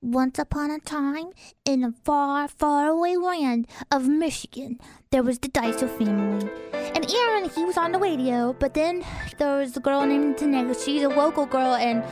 Once 0.00 0.38
upon 0.38 0.70
a 0.70 0.78
time, 0.78 1.30
in 1.64 1.82
a 1.82 1.90
far, 2.04 2.46
far 2.46 2.86
away 2.86 3.16
land 3.16 3.66
of 3.90 4.06
Michigan, 4.06 4.78
there 5.10 5.24
was 5.24 5.40
the 5.40 5.48
Daiso 5.48 5.88
family. 5.98 6.48
And 6.72 7.04
Aaron, 7.12 7.50
he 7.50 7.64
was 7.64 7.76
on 7.76 7.90
the 7.90 7.98
radio, 7.98 8.52
but 8.52 8.74
then 8.74 9.04
there 9.38 9.58
was 9.58 9.76
a 9.76 9.80
girl 9.80 10.06
named 10.06 10.36
Tanega. 10.36 10.84
She's 10.84 11.02
a 11.02 11.08
local 11.08 11.46
girl, 11.46 11.74
and 11.74 12.04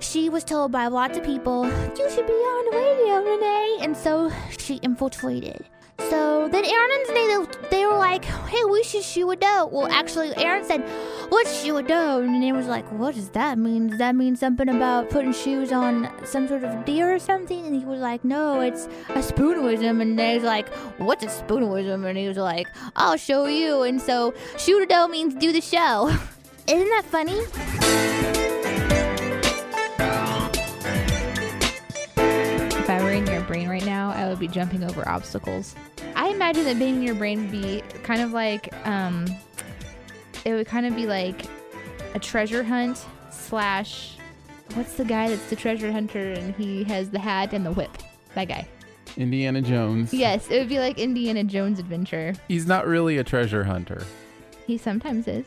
she 0.00 0.28
was 0.28 0.44
told 0.44 0.70
by 0.70 0.88
lots 0.88 1.16
of 1.16 1.24
people, 1.24 1.64
You 1.64 2.10
should 2.10 2.26
be 2.26 2.32
on 2.34 2.70
the 2.70 2.76
radio, 2.76 3.32
Renee. 3.32 3.78
And 3.80 3.96
so 3.96 4.30
she 4.58 4.74
infiltrated. 4.82 5.64
So 5.98 6.48
then 6.50 6.64
Aaron 6.64 6.90
and 6.92 7.08
Renee, 7.08 7.46
they 7.70 7.86
were 7.86 7.96
like, 7.96 8.24
Hey, 8.24 8.64
we 8.64 8.82
should 8.82 9.02
shoe 9.02 9.30
a 9.30 9.36
doe. 9.36 9.68
Well, 9.72 9.86
actually, 9.90 10.36
Aaron 10.36 10.64
said, 10.64 10.84
Let's 11.30 11.62
shoe 11.62 11.76
a 11.76 11.82
doe. 11.82 12.20
And 12.20 12.32
Renee 12.32 12.52
was 12.52 12.66
like, 12.66 12.90
What 12.92 13.14
does 13.14 13.30
that 13.30 13.58
mean? 13.58 13.88
Does 13.88 13.98
that 13.98 14.14
mean 14.14 14.36
something 14.36 14.68
about 14.68 15.10
putting 15.10 15.32
shoes 15.32 15.72
on 15.72 16.10
some 16.24 16.48
sort 16.48 16.64
of 16.64 16.84
deer 16.84 17.14
or 17.14 17.18
something? 17.18 17.66
And 17.66 17.74
he 17.74 17.84
was 17.84 18.00
like, 18.00 18.24
No, 18.24 18.60
it's 18.60 18.86
a 19.10 19.20
spoonerism. 19.20 20.02
And 20.02 20.18
they 20.18 20.34
was 20.34 20.44
like, 20.44 20.68
What's 20.98 21.24
a 21.24 21.28
spoonerism? 21.28 22.04
And 22.06 22.18
he 22.18 22.28
was 22.28 22.36
like, 22.36 22.68
I'll 22.96 23.16
show 23.16 23.46
you. 23.46 23.82
And 23.82 24.00
so 24.00 24.34
shoot 24.58 24.82
a 24.82 24.86
doe 24.86 25.08
means 25.08 25.34
do 25.34 25.52
the 25.52 25.60
show. 25.60 26.08
Isn't 26.66 26.88
that 26.88 27.04
funny? 27.04 28.03
Brain 33.54 33.68
right 33.68 33.86
now, 33.86 34.10
I 34.10 34.28
would 34.28 34.40
be 34.40 34.48
jumping 34.48 34.82
over 34.82 35.08
obstacles. 35.08 35.76
I 36.16 36.30
imagine 36.30 36.64
that 36.64 36.76
being 36.76 36.96
in 36.96 37.02
your 37.04 37.14
brain 37.14 37.42
would 37.42 37.52
be 37.52 37.84
kind 38.02 38.20
of 38.20 38.32
like, 38.32 38.74
um, 38.84 39.26
it 40.44 40.54
would 40.54 40.66
kind 40.66 40.86
of 40.86 40.96
be 40.96 41.06
like 41.06 41.42
a 42.14 42.18
treasure 42.18 42.64
hunt 42.64 43.06
slash, 43.30 44.16
what's 44.72 44.94
the 44.94 45.04
guy 45.04 45.28
that's 45.28 45.48
the 45.50 45.54
treasure 45.54 45.92
hunter 45.92 46.32
and 46.32 46.52
he 46.56 46.82
has 46.82 47.10
the 47.10 47.20
hat 47.20 47.52
and 47.52 47.64
the 47.64 47.70
whip? 47.70 47.96
That 48.34 48.48
guy. 48.48 48.66
Indiana 49.16 49.62
Jones. 49.62 50.12
Yes, 50.12 50.50
it 50.50 50.58
would 50.58 50.68
be 50.68 50.80
like 50.80 50.98
Indiana 50.98 51.44
Jones 51.44 51.78
adventure. 51.78 52.34
He's 52.48 52.66
not 52.66 52.88
really 52.88 53.18
a 53.18 53.24
treasure 53.24 53.62
hunter. 53.62 54.02
He 54.66 54.76
sometimes 54.76 55.28
is. 55.28 55.44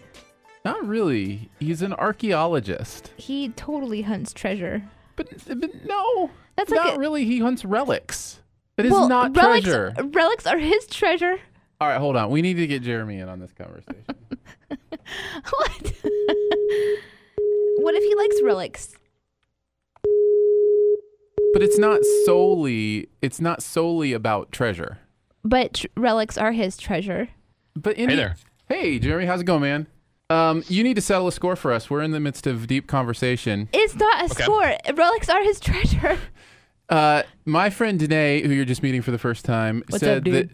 Not 0.63 0.88
really. 0.88 1.50
He's 1.59 1.81
an 1.81 1.91
archaeologist. 1.91 3.11
He 3.17 3.50
totally 3.50 4.03
hunts 4.03 4.31
treasure. 4.31 4.83
But, 5.17 5.27
but 5.47 5.85
no. 5.85 6.31
That's 6.55 6.69
like 6.71 6.77
not 6.85 6.95
a- 6.95 6.99
really. 6.99 7.25
He 7.25 7.39
hunts 7.39 7.65
relics. 7.65 8.39
It 8.77 8.85
is 8.85 8.91
well, 8.91 9.09
not 9.09 9.35
relics, 9.35 9.65
treasure. 9.65 9.93
Relics 10.13 10.45
are 10.47 10.57
his 10.59 10.87
treasure. 10.87 11.37
All 11.81 11.87
right, 11.89 11.97
hold 11.99 12.15
on. 12.15 12.29
We 12.29 12.41
need 12.41 12.53
to 12.55 12.67
get 12.67 12.81
Jeremy 12.83 13.17
in 13.19 13.27
on 13.27 13.39
this 13.39 13.51
conversation. 13.51 14.05
What? 15.49 15.93
what 17.77 17.95
if 17.95 18.03
he 18.03 18.15
likes 18.15 18.35
relics? 18.43 18.95
but 21.53 21.63
it's 21.63 21.79
not 21.79 22.01
solely. 22.25 23.09
It's 23.21 23.39
not 23.41 23.63
solely 23.63 24.13
about 24.13 24.51
treasure. 24.51 24.99
But 25.43 25.75
tr- 25.75 25.88
relics 25.95 26.38
are 26.38 26.51
his 26.51 26.77
treasure. 26.77 27.29
But 27.75 27.95
in 27.97 28.09
Hey 28.09 28.15
the- 28.15 28.21
there. 28.21 28.35
Hey, 28.69 28.99
Jeremy, 28.99 29.25
how's 29.25 29.41
it 29.41 29.45
going, 29.45 29.61
man? 29.61 29.88
Um, 30.29 30.63
you 30.67 30.83
need 30.83 30.95
to 30.95 31.01
settle 31.01 31.27
a 31.27 31.31
score 31.31 31.55
for 31.55 31.71
us. 31.71 31.89
We're 31.89 32.01
in 32.01 32.11
the 32.11 32.19
midst 32.19 32.47
of 32.47 32.67
deep 32.67 32.88
conversation. 32.88 33.69
It's 33.71 33.95
not 33.95 34.21
a 34.21 34.25
Okay. 34.25 34.43
score. 34.43 34.75
Relics 34.93 35.29
are 35.29 35.41
his 35.43 35.59
treasure. 35.59 36.19
Uh, 36.89 37.21
my 37.43 37.69
friend 37.69 37.99
Danae, 37.99 38.43
who 38.43 38.53
you're 38.53 38.63
just 38.63 38.81
meeting 38.81 39.01
for 39.01 39.11
the 39.11 39.17
first 39.17 39.43
time, 39.43 39.83
What's 39.89 39.99
said 39.99 40.19
up, 40.25 40.33
that 40.33 40.49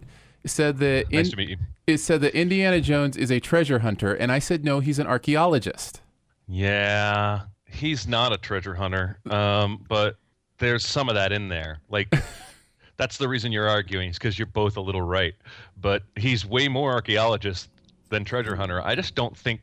said 0.48 0.80
that 0.80 1.12
Nice 1.12 1.26
in- 1.28 1.32
to 1.32 1.38
meet 1.38 1.50
you. 1.50 1.58
it 1.86 2.00
said 2.00 2.22
that 2.22 2.34
Indiana 2.36 2.82
Jones 2.82 3.16
is 3.16 3.32
a 3.32 3.40
treasure 3.40 3.78
hunter, 3.78 4.16
and 4.16 4.32
I 4.32 4.40
said 4.40 4.66
no, 4.66 4.80
he's 4.80 4.98
an 4.98 5.06
archaeologist. 5.06 6.02
Yeah, 6.48 7.42
he's 7.68 8.08
not 8.08 8.34
a 8.34 8.38
treasure 8.40 8.74
hunter, 8.74 9.20
um, 9.30 9.86
but 9.88 10.16
there's 10.58 10.84
some 10.84 11.08
of 11.08 11.14
that 11.14 11.32
in 11.32 11.50
there. 11.50 11.82
Like, 11.88 12.12
that's 12.98 13.18
the 13.18 13.28
reason 13.30 13.52
you're 13.52 13.70
arguing, 13.70 14.10
is 14.10 14.18
because 14.18 14.40
you're 14.40 14.48
both 14.48 14.76
a 14.76 14.82
little 14.82 15.04
right. 15.04 15.36
But 15.80 16.02
he's 16.16 16.48
way 16.48 16.68
more 16.68 16.94
archaeologist 16.94 17.70
than 18.14 18.24
treasure 18.24 18.56
hunter. 18.56 18.82
I 18.82 18.96
just 18.96 19.16
don't 19.16 19.36
think 19.38 19.60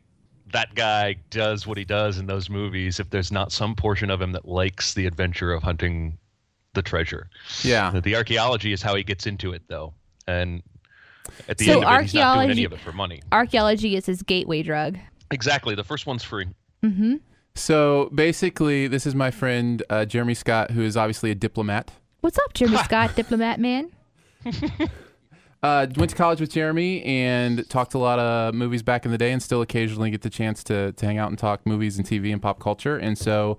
that 0.53 0.75
guy 0.75 1.15
does 1.31 1.67
what 1.67 1.79
he 1.79 1.85
does 1.85 2.19
in 2.19 2.27
those 2.27 2.51
movies 2.51 2.99
if 3.01 3.09
there's 3.11 3.31
not 3.33 3.53
some 3.53 3.75
portion 3.75 4.11
of 4.11 4.21
him 4.21 4.33
that 4.33 4.47
likes 4.47 4.95
the 4.95 5.07
adventure 5.07 5.53
of 5.53 5.63
hunting 5.63 6.19
the 6.75 6.83
treasure. 6.83 7.29
Yeah. 7.63 7.99
The 8.01 8.17
archaeology 8.17 8.73
is 8.73 8.83
how 8.83 8.95
he 8.97 9.03
gets 9.05 9.27
into 9.27 9.53
it, 9.53 9.63
though, 9.69 9.95
and 10.27 10.63
at 11.49 11.59
the 11.59 11.67
So 11.67 11.73
end 11.75 11.85
of 11.85 11.93
it, 12.01 12.03
he's 12.03 12.15
not 12.15 12.35
doing 12.35 12.51
any 12.51 12.65
archaeology- 12.65 12.65
of 12.65 12.73
it 12.73 12.81
for 12.81 12.93
money. 12.93 13.23
Archaeology 13.33 13.97
is 13.97 14.07
his 14.07 14.23
gateway 14.23 14.63
drug. 14.63 14.99
Exactly. 15.31 15.75
The 15.77 15.85
first 15.85 16.07
one's 16.07 16.25
free. 16.25 16.47
Mm-hmm. 16.83 17.17
So 17.55 18.11
basically, 18.15 18.89
this 18.89 19.07
is 19.07 19.15
my 19.15 19.31
friend 19.31 19.83
uh, 19.91 20.05
Jeremy 20.05 20.35
Scott, 20.35 20.71
who 20.73 20.83
is 20.83 20.97
obviously 20.97 21.31
a 21.31 21.35
diplomat. 21.35 21.93
What's 22.23 22.39
up, 22.39 22.55
Jeremy 22.55 22.79
Scott, 22.85 23.15
diplomat 23.15 23.61
man? 23.61 23.91
Uh, 25.63 25.87
went 25.97 26.09
to 26.11 26.17
college 26.17 26.41
with 26.41 26.51
Jeremy 26.51 27.03
and 27.05 27.69
talked 27.69 27.93
a 27.93 27.99
lot 27.99 28.19
of 28.19 28.55
movies 28.55 28.83
back 28.83 29.05
in 29.05 29.11
the 29.11 29.19
day, 29.19 29.31
and 29.31 29.43
still 29.43 29.61
occasionally 29.61 30.11
get 30.11 30.23
the 30.23 30.31
chance 30.31 30.65
to, 30.65 30.93
to 30.93 31.05
hang 31.07 31.19
out 31.19 31.29
and 31.29 31.39
talk 31.39 31.67
movies 31.67 31.99
and 31.99 32.07
TV 32.07 32.33
and 32.33 32.41
pop 32.41 32.59
culture. 32.59 32.97
And 32.97 33.19
so, 33.19 33.59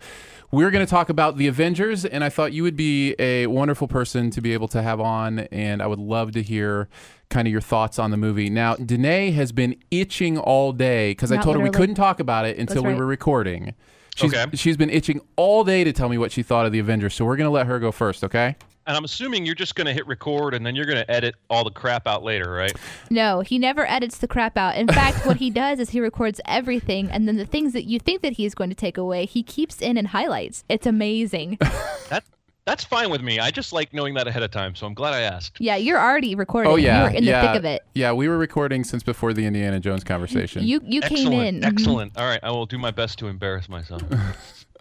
we're 0.49 0.71
going 0.71 0.83
to 0.85 0.89
talk 0.89 1.09
about 1.09 1.37
the 1.37 1.47
Avengers, 1.47 2.03
and 2.03 2.23
I 2.23 2.29
thought 2.29 2.53
you 2.53 2.63
would 2.63 2.75
be 2.75 3.15
a 3.19 3.45
wonderful 3.47 3.87
person 3.87 4.31
to 4.31 4.41
be 4.41 4.51
able 4.53 4.67
to 4.69 4.81
have 4.81 4.99
on, 4.99 5.39
and 5.51 5.81
I 5.81 5.87
would 5.87 5.99
love 5.99 6.31
to 6.31 6.41
hear 6.41 6.89
kind 7.29 7.47
of 7.47 7.51
your 7.51 7.61
thoughts 7.61 7.99
on 7.99 8.09
the 8.09 8.17
movie. 8.17 8.49
Now, 8.49 8.75
Danae 8.75 9.31
has 9.31 9.51
been 9.51 9.75
itching 9.91 10.37
all 10.39 10.73
day 10.73 11.11
because 11.11 11.31
I 11.31 11.35
Not 11.35 11.43
told 11.45 11.55
her 11.57 11.61
we 11.61 11.69
couldn't 11.69 11.95
talk 11.95 12.19
about 12.19 12.45
it 12.45 12.57
until 12.57 12.81
That's 12.83 12.93
we 12.93 12.99
were 12.99 13.05
recording. 13.05 13.75
She's, 14.15 14.33
Okay. 14.33 14.57
she's 14.57 14.75
been 14.75 14.89
itching 14.89 15.21
all 15.37 15.63
day 15.63 15.85
to 15.85 15.93
tell 15.93 16.09
me 16.09 16.17
what 16.17 16.31
she 16.33 16.43
thought 16.43 16.65
of 16.65 16.71
the 16.73 16.79
Avengers, 16.79 17.13
so 17.13 17.23
we're 17.25 17.37
going 17.37 17.45
to 17.47 17.51
let 17.51 17.67
her 17.67 17.79
go 17.79 17.91
first, 17.93 18.23
okay? 18.25 18.55
And 18.87 18.97
I'm 18.97 19.03
assuming 19.03 19.45
you're 19.45 19.53
just 19.55 19.75
going 19.75 19.85
to 19.85 19.93
hit 19.93 20.07
record 20.07 20.53
and 20.55 20.65
then 20.65 20.75
you're 20.75 20.85
going 20.87 20.97
to 20.97 21.09
edit 21.09 21.35
all 21.49 21.63
the 21.63 21.69
crap 21.71 22.07
out 22.07 22.23
later, 22.23 22.51
right? 22.51 22.73
No, 23.11 23.41
he 23.41 23.59
never 23.59 23.85
edits 23.89 24.17
the 24.17 24.27
crap 24.27 24.57
out. 24.57 24.75
In 24.75 24.87
fact, 24.87 25.25
what 25.25 25.37
he 25.37 25.49
does 25.63 25.79
is 25.79 25.91
he 25.91 25.99
records 25.99 26.41
everything, 26.45 27.09
and 27.11 27.27
then 27.27 27.37
the 27.37 27.45
things 27.45 27.73
that 27.73 27.83
you 27.83 27.99
think 27.99 28.21
that 28.23 28.33
he's 28.33 28.55
going 28.55 28.69
to 28.71 28.75
take 28.75 28.97
away, 28.97 29.25
he 29.27 29.43
keeps 29.43 29.81
in 29.81 29.97
and 29.97 30.07
highlights. 30.07 30.63
It's 30.69 30.85
amazing. 30.87 31.57
That 32.09 32.23
that's 32.65 32.83
fine 32.83 33.09
with 33.09 33.21
me. 33.21 33.39
I 33.39 33.49
just 33.51 33.71
like 33.73 33.93
knowing 33.93 34.13
that 34.15 34.27
ahead 34.27 34.43
of 34.43 34.51
time, 34.51 34.75
so 34.75 34.85
I'm 34.85 34.93
glad 34.93 35.13
I 35.13 35.21
asked. 35.21 35.59
yeah, 35.61 35.77
you're 35.77 35.99
already 35.99 36.35
recording. 36.35 36.71
Oh 36.71 36.75
yeah, 36.75 36.97
you 37.07 37.11
were 37.11 37.17
in 37.17 37.23
yeah, 37.23 37.41
the 37.41 37.47
thick 37.47 37.57
of 37.57 37.65
it. 37.65 37.81
Yeah, 37.95 38.11
we 38.13 38.27
were 38.27 38.37
recording 38.37 38.83
since 38.83 39.01
before 39.01 39.33
the 39.33 39.45
Indiana 39.45 39.79
Jones 39.79 40.03
conversation. 40.03 40.63
You 40.63 40.81
you 40.83 41.01
came 41.01 41.31
in. 41.31 41.61
Mhm. 41.61 41.65
excellent. 41.65 42.17
All 42.17 42.25
right, 42.25 42.39
I 42.43 42.51
will 42.51 42.65
do 42.65 42.77
my 42.77 42.91
best 42.91 43.17
to 43.19 43.27
embarrass 43.27 43.69
myself. 43.69 44.01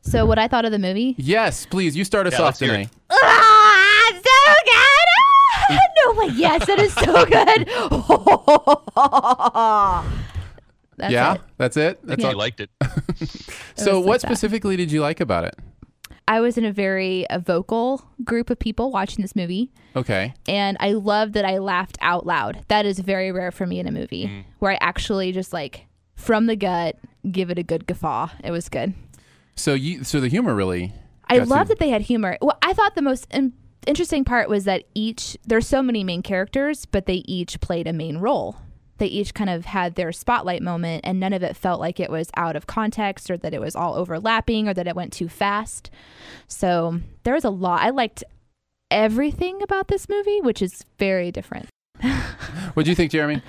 So 0.02 0.26
what 0.26 0.38
I 0.38 0.48
thought 0.48 0.64
of 0.64 0.72
the 0.72 0.78
movie? 0.78 1.14
yes, 1.18 1.66
please. 1.66 1.96
You 1.96 2.04
start 2.04 2.26
us 2.26 2.32
Yeah, 2.32 2.38
off 2.40 2.44
let's 2.46 2.58
today. 2.58 2.88
It. 4.50 5.66
So 5.68 5.68
good! 5.68 5.78
No 6.04 6.12
way! 6.20 6.28
Yes, 6.34 6.68
it 6.68 6.80
is 6.80 6.92
so 6.94 7.24
good. 7.26 7.68
That's 10.96 11.12
yeah, 11.12 11.34
it. 11.36 11.40
that's 11.56 11.76
it. 11.78 11.98
That's 12.06 12.22
You 12.22 12.28
all. 12.28 12.36
liked 12.36 12.60
it. 12.60 12.68
So, 13.74 13.96
was 13.98 14.06
what 14.06 14.06
like 14.06 14.20
that. 14.20 14.26
specifically 14.26 14.76
did 14.76 14.92
you 14.92 15.00
like 15.00 15.20
about 15.20 15.44
it? 15.44 15.56
I 16.28 16.40
was 16.40 16.58
in 16.58 16.64
a 16.66 16.72
very 16.72 17.24
a 17.30 17.38
vocal 17.38 18.04
group 18.22 18.50
of 18.50 18.58
people 18.58 18.90
watching 18.90 19.22
this 19.22 19.34
movie, 19.34 19.72
Okay. 19.96 20.34
and 20.46 20.76
I 20.78 20.92
love 20.92 21.32
that 21.32 21.44
I 21.46 21.56
laughed 21.58 21.96
out 22.02 22.26
loud. 22.26 22.64
That 22.68 22.84
is 22.84 22.98
very 22.98 23.32
rare 23.32 23.50
for 23.50 23.66
me 23.66 23.80
in 23.80 23.86
a 23.88 23.92
movie 23.92 24.26
Mm. 24.26 24.44
where 24.58 24.72
I 24.72 24.78
actually 24.82 25.32
just 25.32 25.52
like 25.54 25.86
from 26.16 26.44
the 26.46 26.56
gut 26.56 26.96
give 27.30 27.48
it 27.50 27.58
a 27.58 27.62
good 27.62 27.86
guffaw. 27.86 28.28
It 28.44 28.50
was 28.50 28.68
good. 28.68 28.92
So 29.56 29.72
you, 29.74 30.04
so 30.04 30.20
the 30.20 30.28
humor 30.28 30.54
really. 30.54 30.92
I 31.28 31.38
love 31.38 31.68
you. 31.68 31.74
that 31.74 31.78
they 31.78 31.88
had 31.88 32.02
humor. 32.02 32.36
Well, 32.42 32.58
I 32.60 32.74
thought 32.74 32.94
the 32.94 33.02
most 33.02 33.26
in- 33.30 33.54
interesting 33.86 34.24
part 34.24 34.48
was 34.48 34.64
that 34.64 34.84
each 34.94 35.36
there's 35.46 35.66
so 35.66 35.82
many 35.82 36.04
main 36.04 36.22
characters, 36.22 36.86
but 36.86 37.06
they 37.06 37.22
each 37.26 37.60
played 37.60 37.86
a 37.86 37.92
main 37.92 38.18
role. 38.18 38.56
They 38.98 39.06
each 39.06 39.32
kind 39.32 39.48
of 39.48 39.64
had 39.64 39.94
their 39.94 40.12
spotlight 40.12 40.62
moment, 40.62 41.04
and 41.04 41.18
none 41.18 41.32
of 41.32 41.42
it 41.42 41.56
felt 41.56 41.80
like 41.80 41.98
it 41.98 42.10
was 42.10 42.30
out 42.36 42.54
of 42.54 42.66
context 42.66 43.30
or 43.30 43.38
that 43.38 43.54
it 43.54 43.60
was 43.60 43.74
all 43.74 43.94
overlapping 43.94 44.68
or 44.68 44.74
that 44.74 44.86
it 44.86 44.94
went 44.94 45.12
too 45.12 45.28
fast. 45.28 45.90
So 46.48 47.00
there 47.22 47.32
was 47.32 47.44
a 47.44 47.50
lot. 47.50 47.80
I 47.80 47.90
liked 47.90 48.22
everything 48.90 49.62
about 49.62 49.88
this 49.88 50.08
movie, 50.08 50.40
which 50.42 50.60
is 50.60 50.84
very 50.98 51.30
different. 51.30 51.68
What 52.74 52.84
do 52.84 52.90
you 52.90 52.94
think, 52.94 53.10
Jeremy? 53.10 53.42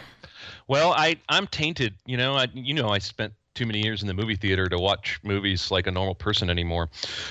Well, 0.68 0.94
I 0.94 1.18
I'm 1.30 1.48
tainted. 1.48 1.94
You 2.06 2.18
know, 2.18 2.34
I 2.34 2.48
you 2.54 2.74
know 2.74 2.90
I 2.90 2.98
spent 2.98 3.34
too 3.62 3.68
many 3.68 3.84
years 3.84 4.02
in 4.02 4.08
the 4.08 4.14
movie 4.14 4.36
theater 4.36 4.68
to 4.68 4.80
watch 4.80 5.20
movies 5.22 5.70
like 5.70 5.86
a 5.86 5.92
normal 5.92 6.16
person 6.16 6.50
anymore. 6.50 6.90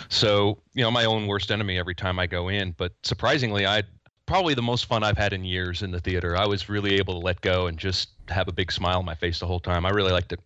So, 0.09 0.63
you 0.75 0.83
know, 0.85 0.91
my 0.91 1.05
own 1.05 1.27
worst 1.27 1.51
enemy 1.51 1.77
every 1.77 1.95
time 1.95 2.21
I 2.21 2.29
go 2.29 2.49
in. 2.49 2.73
But 2.79 2.93
surprisingly, 3.03 3.67
I 3.67 3.83
probably 4.27 4.55
the 4.55 4.63
most 4.63 4.87
fun 4.87 5.03
I've 5.03 5.19
had 5.19 5.33
in 5.33 5.45
years 5.45 5.83
in 5.83 5.91
the 5.91 5.99
theater. 5.99 6.37
I 6.37 6.47
was 6.47 6.69
really 6.69 6.95
able 6.95 7.19
to 7.19 7.27
let 7.27 7.41
go 7.41 7.67
and 7.67 7.77
just 7.77 8.11
have 8.29 8.47
a 8.47 8.53
big 8.53 8.71
smile 8.71 8.99
on 8.99 9.05
my 9.05 9.17
face 9.17 9.41
the 9.41 9.47
whole 9.47 9.59
time. 9.59 9.85
I 9.85 9.91
really 9.91 10.13
liked 10.13 10.33
it. 10.33 10.39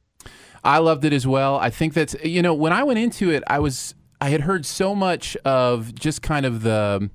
I 0.64 0.78
loved 0.78 1.04
it 1.04 1.12
as 1.12 1.26
well. 1.26 1.56
I 1.56 1.68
think 1.68 1.92
that's 1.92 2.16
you 2.24 2.40
know 2.40 2.54
when 2.54 2.72
I 2.72 2.82
went 2.82 2.98
into 2.98 3.30
it, 3.30 3.42
I 3.46 3.58
was 3.58 3.94
I 4.22 4.30
had 4.30 4.40
heard 4.40 4.64
so 4.64 4.94
much 4.94 5.36
of 5.44 5.94
just 5.94 6.22
kind 6.22 6.46
of 6.46 6.62
the 6.62 7.10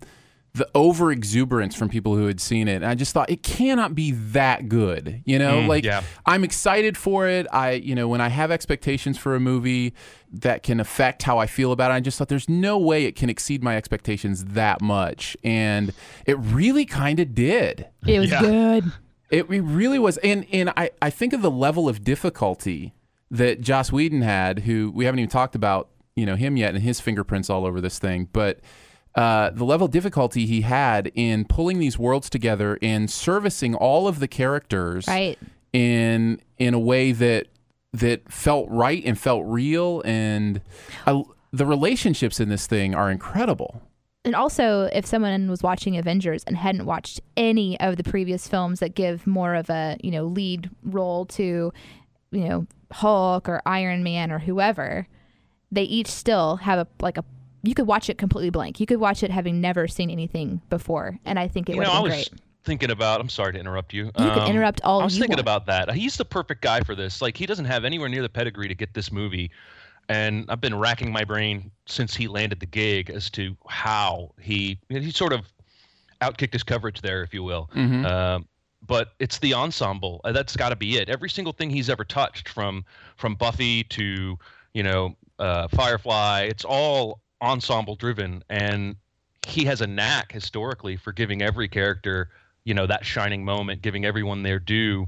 the 0.53 0.67
over 0.73 1.11
exuberance 1.11 1.75
from 1.75 1.89
people 1.89 2.15
who 2.15 2.25
had 2.25 2.41
seen 2.41 2.67
it. 2.67 2.77
And 2.77 2.85
I 2.87 2.95
just 2.95 3.13
thought 3.13 3.29
it 3.29 3.43
cannot 3.43 3.93
be 3.93 4.11
that 4.11 4.67
good. 4.67 5.21
You 5.25 5.37
know, 5.37 5.59
Mm, 5.59 5.67
like 5.67 5.83
yeah. 5.83 6.01
I'm 6.25 6.43
excited 6.43 6.97
for 6.97 7.27
it. 7.27 7.45
I, 7.53 7.73
you 7.73 7.93
know, 7.93 8.07
when 8.07 8.19
I 8.19 8.29
have 8.29 8.49
expectations 8.51 9.17
for 9.17 9.35
a 9.35 9.39
movie 9.39 9.93
that 10.31 10.63
can 10.63 10.79
affect 10.79 11.23
how 11.23 11.37
I 11.37 11.45
feel 11.45 11.71
about 11.71 11.91
it, 11.91 11.93
I 11.95 11.99
just 11.99 12.17
thought 12.17 12.29
there's 12.29 12.49
no 12.49 12.77
way 12.79 13.05
it 13.05 13.15
can 13.15 13.29
exceed 13.29 13.63
my 13.63 13.77
expectations 13.77 14.43
that 14.45 14.81
much. 14.81 15.37
And 15.43 15.93
it 16.25 16.37
really 16.39 16.85
kind 16.85 17.19
of 17.19 17.35
did. 17.35 17.87
It 18.07 18.19
was 18.19 18.31
Yeah. 18.31 18.41
good. 18.41 18.91
It 19.29 19.47
re- 19.49 19.59
really 19.59 19.99
was. 19.99 20.17
And, 20.17 20.47
and 20.51 20.71
I, 20.75 20.89
I 21.01 21.11
think 21.11 21.33
of 21.33 21.43
the 21.43 21.51
level 21.51 21.87
of 21.87 22.03
difficulty 22.03 22.95
that 23.29 23.61
Joss 23.61 23.91
Whedon 23.91 24.23
had, 24.23 24.59
who 24.59 24.91
we 24.95 25.05
haven't 25.05 25.19
even 25.19 25.29
talked 25.29 25.53
about, 25.53 25.89
you 26.15 26.25
know, 26.25 26.35
him 26.35 26.57
yet 26.57 26.73
and 26.73 26.83
his 26.83 26.99
fingerprints 26.99 27.47
all 27.51 27.65
over 27.67 27.79
this 27.79 27.99
thing. 27.99 28.27
But 28.33 28.59
uh, 29.15 29.49
the 29.51 29.65
level 29.65 29.85
of 29.85 29.91
difficulty 29.91 30.45
he 30.45 30.61
had 30.61 31.11
in 31.15 31.45
pulling 31.45 31.79
these 31.79 31.97
worlds 31.97 32.29
together 32.29 32.77
and 32.81 33.09
servicing 33.09 33.73
all 33.75 34.07
of 34.07 34.19
the 34.19 34.27
characters 34.27 35.07
Right. 35.07 35.37
in 35.73 36.39
in 36.57 36.73
a 36.73 36.79
way 36.79 37.11
that 37.11 37.47
that 37.93 38.31
felt 38.31 38.67
right 38.69 39.03
and 39.03 39.17
felt 39.19 39.43
real 39.45 40.01
and 40.05 40.61
I, 41.07 41.23
the 41.51 41.65
relationships 41.65 42.39
in 42.39 42.49
this 42.49 42.67
thing 42.67 42.93
are 42.93 43.09
incredible. 43.09 43.81
And 44.25 44.35
also, 44.35 44.83
if 44.93 45.05
someone 45.05 45.49
was 45.49 45.63
watching 45.63 45.97
Avengers 45.97 46.43
and 46.43 46.55
hadn't 46.57 46.85
watched 46.85 47.21
any 47.37 47.79
of 47.79 47.95
the 47.97 48.03
previous 48.03 48.47
films 48.47 48.79
that 48.81 48.93
give 48.93 49.25
more 49.25 49.55
of 49.55 49.69
a 49.69 49.97
you 50.03 50.11
know 50.11 50.25
lead 50.25 50.69
role 50.83 51.25
to, 51.27 51.73
you 52.31 52.43
know, 52.47 52.67
Hulk 52.91 53.49
or 53.49 53.61
Iron 53.65 54.03
Man 54.03 54.29
or 54.31 54.37
whoever, 54.39 55.07
they 55.71 55.83
each 55.83 56.07
still 56.07 56.57
have 56.57 56.77
a 56.79 56.87
like 57.01 57.17
a. 57.17 57.23
You 57.63 57.75
could 57.75 57.87
watch 57.87 58.09
it 58.09 58.17
completely 58.17 58.49
blank. 58.49 58.79
You 58.79 58.85
could 58.85 58.99
watch 58.99 59.23
it 59.23 59.31
having 59.31 59.59
never 59.61 59.87
seen 59.87 60.09
anything 60.09 60.61
before, 60.69 61.19
and 61.25 61.37
I 61.39 61.47
think 61.47 61.69
it 61.69 61.73
you 61.73 61.79
would 61.79 61.85
know, 61.87 61.91
have 61.91 61.99
I 62.01 62.03
was 62.03 62.13
great. 62.13 62.29
thinking 62.63 62.91
about. 62.91 63.19
I'm 63.21 63.29
sorry 63.29 63.53
to 63.53 63.59
interrupt 63.59 63.93
you. 63.93 64.05
You 64.05 64.11
can 64.13 64.39
Um, 64.39 64.49
interrupt 64.49 64.81
all 64.83 65.01
I 65.01 65.03
was 65.03 65.15
you 65.15 65.21
thinking 65.21 65.37
want. 65.37 65.41
about 65.41 65.65
that. 65.67 65.93
He's 65.93 66.15
the 66.17 66.25
perfect 66.25 66.61
guy 66.61 66.81
for 66.81 66.95
this. 66.95 67.21
Like 67.21 67.35
he 67.37 67.45
doesn't 67.45 67.65
have 67.65 67.83
anywhere 67.85 68.09
near 68.09 68.21
the 68.21 68.29
pedigree 68.29 68.67
to 68.69 68.75
get 68.75 68.93
this 68.93 69.11
movie, 69.11 69.51
and 70.07 70.45
I've 70.49 70.61
been 70.61 70.77
racking 70.77 71.11
my 71.11 71.23
brain 71.25 71.69
since 71.85 72.15
he 72.15 72.27
landed 72.27 72.59
the 72.59 72.65
gig 72.65 73.09
as 73.09 73.29
to 73.31 73.55
how 73.67 74.31
he 74.39 74.79
he 74.89 75.11
sort 75.11 75.33
of 75.33 75.51
outkicked 76.21 76.53
his 76.53 76.63
coverage 76.63 77.01
there, 77.01 77.23
if 77.23 77.33
you 77.33 77.43
will. 77.43 77.69
Mhm. 77.75 78.05
Um, 78.05 78.47
but 78.87 79.13
it's 79.19 79.39
the 79.39 79.53
ensemble 79.53 80.21
uh, 80.23 80.31
that's 80.31 80.55
got 80.55 80.69
to 80.69 80.75
be 80.77 80.97
it. 80.97 81.09
Every 81.09 81.29
single 81.29 81.51
thing 81.53 81.69
he's 81.69 81.89
ever 81.89 82.05
touched, 82.05 82.47
from 82.47 82.85
from 83.17 83.35
Buffy 83.35 83.83
to 83.85 84.37
you 84.73 84.83
know 84.83 85.15
uh, 85.39 85.67
Firefly, 85.69 86.43
it's 86.43 86.63
all 86.65 87.19
ensemble 87.41 87.95
driven, 87.95 88.43
and 88.49 88.95
he 89.47 89.65
has 89.65 89.81
a 89.81 89.87
knack 89.87 90.31
historically 90.31 90.95
for 90.97 91.11
giving 91.11 91.41
every 91.41 91.67
character 91.67 92.29
you 92.65 92.73
know 92.73 92.85
that 92.85 93.05
shining 93.05 93.43
moment, 93.43 93.81
giving 93.81 94.05
everyone 94.05 94.43
their 94.43 94.59
due 94.59 95.07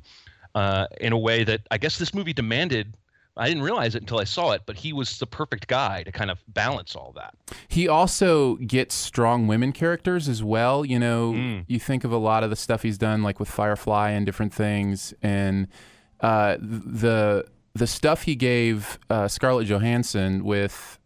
uh, 0.55 0.87
in 0.99 1.13
a 1.13 1.17
way 1.17 1.43
that 1.43 1.61
I 1.69 1.77
guess 1.77 1.97
this 1.97 2.13
movie 2.13 2.33
demanded. 2.33 2.95
I 3.37 3.47
didn't 3.47 3.63
realize 3.63 3.95
it 3.95 4.01
until 4.01 4.19
I 4.19 4.25
saw 4.25 4.51
it, 4.51 4.63
but 4.65 4.75
he 4.75 4.91
was 4.91 5.17
the 5.17 5.25
perfect 5.25 5.67
guy 5.67 6.03
to 6.03 6.11
kind 6.11 6.29
of 6.29 6.39
balance 6.49 6.95
all 6.97 7.13
that. 7.15 7.33
He 7.69 7.87
also 7.87 8.55
gets 8.57 8.93
strong 8.93 9.47
women 9.47 9.71
characters 9.71 10.27
as 10.27 10.43
well. 10.43 10.83
You 10.83 10.99
know, 10.99 11.31
Mm. 11.33 11.63
you 11.67 11.79
think 11.79 12.03
of 12.03 12.11
a 12.11 12.17
lot 12.17 12.43
of 12.43 12.49
the 12.49 12.57
stuff 12.57 12.81
he's 12.83 12.97
done, 12.97 13.23
like 13.23 13.39
with 13.39 13.49
Firefly 13.49 14.09
and 14.11 14.25
different 14.25 14.53
things, 14.53 15.13
and 15.21 15.67
uh, 16.21 16.57
the 16.59 17.45
the 17.73 17.87
stuff 17.87 18.23
he 18.23 18.35
gave 18.35 18.99
uh, 19.09 19.27
Scarlett 19.27 19.67
Johansson 19.67 20.43
with. 20.43 20.99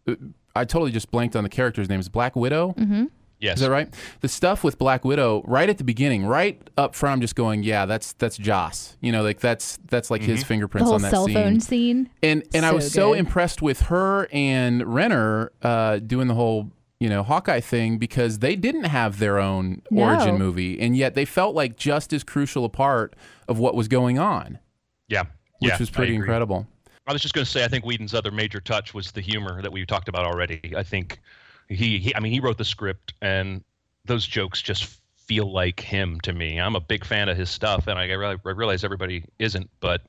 I 0.56 0.64
totally 0.64 0.90
just 0.92 1.10
blanked 1.10 1.36
on 1.36 1.42
the 1.44 1.50
character's 1.50 1.88
name. 1.88 2.00
Is 2.00 2.08
Black 2.08 2.34
Widow? 2.36 2.74
Mm-hmm. 2.78 3.04
Yes, 3.38 3.58
Is 3.58 3.64
that 3.64 3.70
right? 3.70 3.92
The 4.22 4.28
stuff 4.28 4.64
with 4.64 4.78
Black 4.78 5.04
Widow, 5.04 5.42
right 5.46 5.68
at 5.68 5.76
the 5.76 5.84
beginning, 5.84 6.24
right 6.24 6.58
up 6.78 6.94
front, 6.94 7.12
I'm 7.14 7.20
just 7.20 7.36
going, 7.36 7.64
yeah, 7.64 7.84
that's 7.84 8.14
that's 8.14 8.38
Joss. 8.38 8.96
You 9.02 9.12
know, 9.12 9.22
like 9.22 9.40
that's 9.40 9.78
that's 9.90 10.10
like 10.10 10.22
his 10.22 10.40
The 10.40 10.46
fingerprints 10.46 10.86
whole 10.86 10.94
on 10.94 11.02
that 11.02 11.10
cell 11.10 11.26
scene. 11.26 11.34
phone 11.34 11.60
scene. 11.60 12.10
And 12.22 12.42
and 12.54 12.64
I 12.64 12.70
So 12.70 12.74
was 12.76 12.90
so 12.90 13.12
impressed 13.12 13.60
with 13.60 13.82
her 13.82 14.26
and 14.32 14.82
Renner 14.94 15.52
uh, 15.60 15.98
doing 15.98 16.28
the 16.28 16.34
whole 16.34 16.70
you 16.98 17.10
know 17.10 17.22
Hawkeye 17.22 17.60
thing 17.60 17.98
because 17.98 18.38
they 18.38 18.56
didn't 18.56 18.84
have 18.84 19.18
their 19.18 19.38
own 19.38 19.82
No. 19.90 20.04
origin 20.04 20.38
movie, 20.38 20.80
and 20.80 20.96
yet 20.96 21.12
they 21.14 21.26
felt 21.26 21.54
like 21.54 21.76
just 21.76 22.14
as 22.14 22.24
crucial 22.24 22.64
a 22.64 22.70
part 22.70 23.14
of 23.48 23.58
what 23.58 23.74
was 23.74 23.86
going 23.86 24.18
on, 24.18 24.60
yeah, 25.08 25.24
which 25.58 25.72
yeah, 25.72 25.78
was 25.78 25.90
pretty 25.90 26.14
incredible. 26.14 26.66
I 27.06 27.12
was 27.12 27.22
just 27.22 27.34
going 27.34 27.44
to 27.44 27.50
say, 27.50 27.64
I 27.64 27.68
think 27.68 27.84
Whedon's 27.84 28.14
other 28.14 28.30
major 28.30 28.60
touch 28.60 28.92
was 28.92 29.12
the 29.12 29.20
humor 29.20 29.62
that 29.62 29.70
we 29.70 29.86
talked 29.86 30.08
about 30.08 30.24
already. 30.24 30.74
I 30.76 30.82
think 30.82 31.20
he, 31.68 31.98
he, 31.98 32.14
I 32.14 32.20
mean, 32.20 32.32
he 32.32 32.40
wrote 32.40 32.58
the 32.58 32.64
script, 32.64 33.14
and 33.22 33.62
those 34.04 34.26
jokes 34.26 34.60
just 34.60 34.98
feel 35.16 35.52
like 35.52 35.80
him 35.80 36.20
to 36.20 36.32
me. 36.32 36.60
I'm 36.60 36.76
a 36.76 36.80
big 36.80 37.04
fan 37.04 37.28
of 37.28 37.36
his 37.36 37.50
stuff, 37.50 37.86
and 37.86 37.98
I, 37.98 38.08
I 38.08 38.36
realize 38.44 38.84
everybody 38.84 39.24
isn't, 39.38 39.68
but 39.80 40.02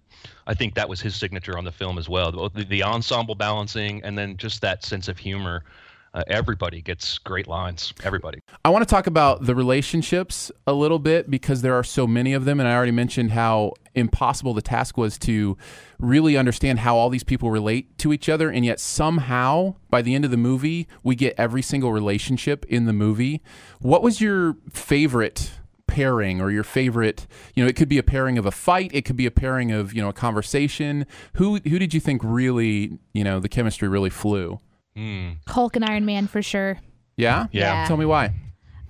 I 0.46 0.54
think 0.54 0.76
that 0.76 0.90
was 0.90 1.02
his 1.02 1.16
signature 1.16 1.58
on 1.58 1.66
the 1.66 1.72
film 1.72 1.98
as 1.98 2.08
well. 2.08 2.32
The, 2.32 2.64
the 2.64 2.84
ensemble 2.84 3.36
balancing, 3.36 4.04
and 4.04 4.18
then 4.18 4.38
just 4.38 4.62
that 4.62 4.84
sense 4.84 5.08
of 5.08 5.18
humor. 5.18 5.64
Uh, 6.18 6.24
everybody 6.30 6.81
gets 6.81 7.19
great 7.19 7.48
lines. 7.48 7.94
Everybody. 8.04 8.40
I 8.66 8.69
want 8.69 8.81
to 8.81 8.90
talk 8.90 9.06
about 9.06 9.46
the 9.46 9.54
relationships 9.54 10.52
a 10.66 10.74
little 10.74 10.98
bit 10.98 11.30
because 11.30 11.62
there 11.62 11.75
are 11.75 11.84
so 11.84 12.08
many 12.08 12.34
of 12.34 12.44
them, 12.44 12.60
and 12.60 12.68
I 12.68 12.74
already 12.74 12.92
mentioned 12.92 13.34
how 13.34 13.74
impossible 13.94 14.56
the 14.56 14.64
task 14.64 14.98
was 14.98 15.19
to 15.19 15.60
really 16.00 16.36
understand 16.36 16.80
how 16.80 16.98
all 16.98 17.12
these 17.12 17.24
people 17.24 17.52
relate 17.52 18.00
to 18.00 18.12
each 18.12 18.30
other, 18.30 18.50
and 18.50 18.66
yet 18.66 18.80
somehow 18.80 19.75
by 19.92 20.02
the 20.02 20.16
end 20.16 20.25
of 20.25 20.31
the 20.31 20.38
movie, 20.38 20.88
we 21.04 21.14
get 21.14 21.36
every 21.38 21.62
single 21.62 21.94
relationship 21.94 22.66
in 22.66 22.86
the 22.86 22.94
movie. 22.94 23.44
What 23.80 24.02
was 24.02 24.20
your 24.20 24.58
favorite? 24.74 25.52
pairing 25.86 26.42
or 26.42 26.52
your 26.52 26.66
favorite 26.66 27.25
you 27.56 27.63
know 27.63 27.68
it 27.68 27.75
could 27.75 27.88
be 27.88 27.98
a 27.98 28.04
pairing 28.04 28.38
of 28.38 28.46
a 28.46 28.52
fight 28.52 28.92
it 28.94 29.06
could 29.06 29.16
be 29.16 29.25
a 29.25 29.31
pairing 29.31 29.72
of 29.72 29.94
you 29.94 30.02
know 30.02 30.10
a 30.10 30.13
conversation 30.13 31.08
who 31.36 31.56
who 31.60 31.80
did 31.80 31.94
you 31.94 32.00
think 32.02 32.22
really 32.25 33.00
you 33.13 33.24
know 33.24 33.40
the 33.40 33.48
chemistry 33.48 33.88
really 33.88 34.10
flew 34.10 34.60
Hmm. 34.98 35.34
Hulk 35.48 35.76
and 35.76 35.86
Iron 35.86 36.06
Man 36.06 36.26
for 36.28 36.42
sure. 36.42 36.80
yeah 37.18 37.46
Yeah. 37.52 37.86
tell 37.88 37.98
me 37.98 38.06
why 38.06 38.34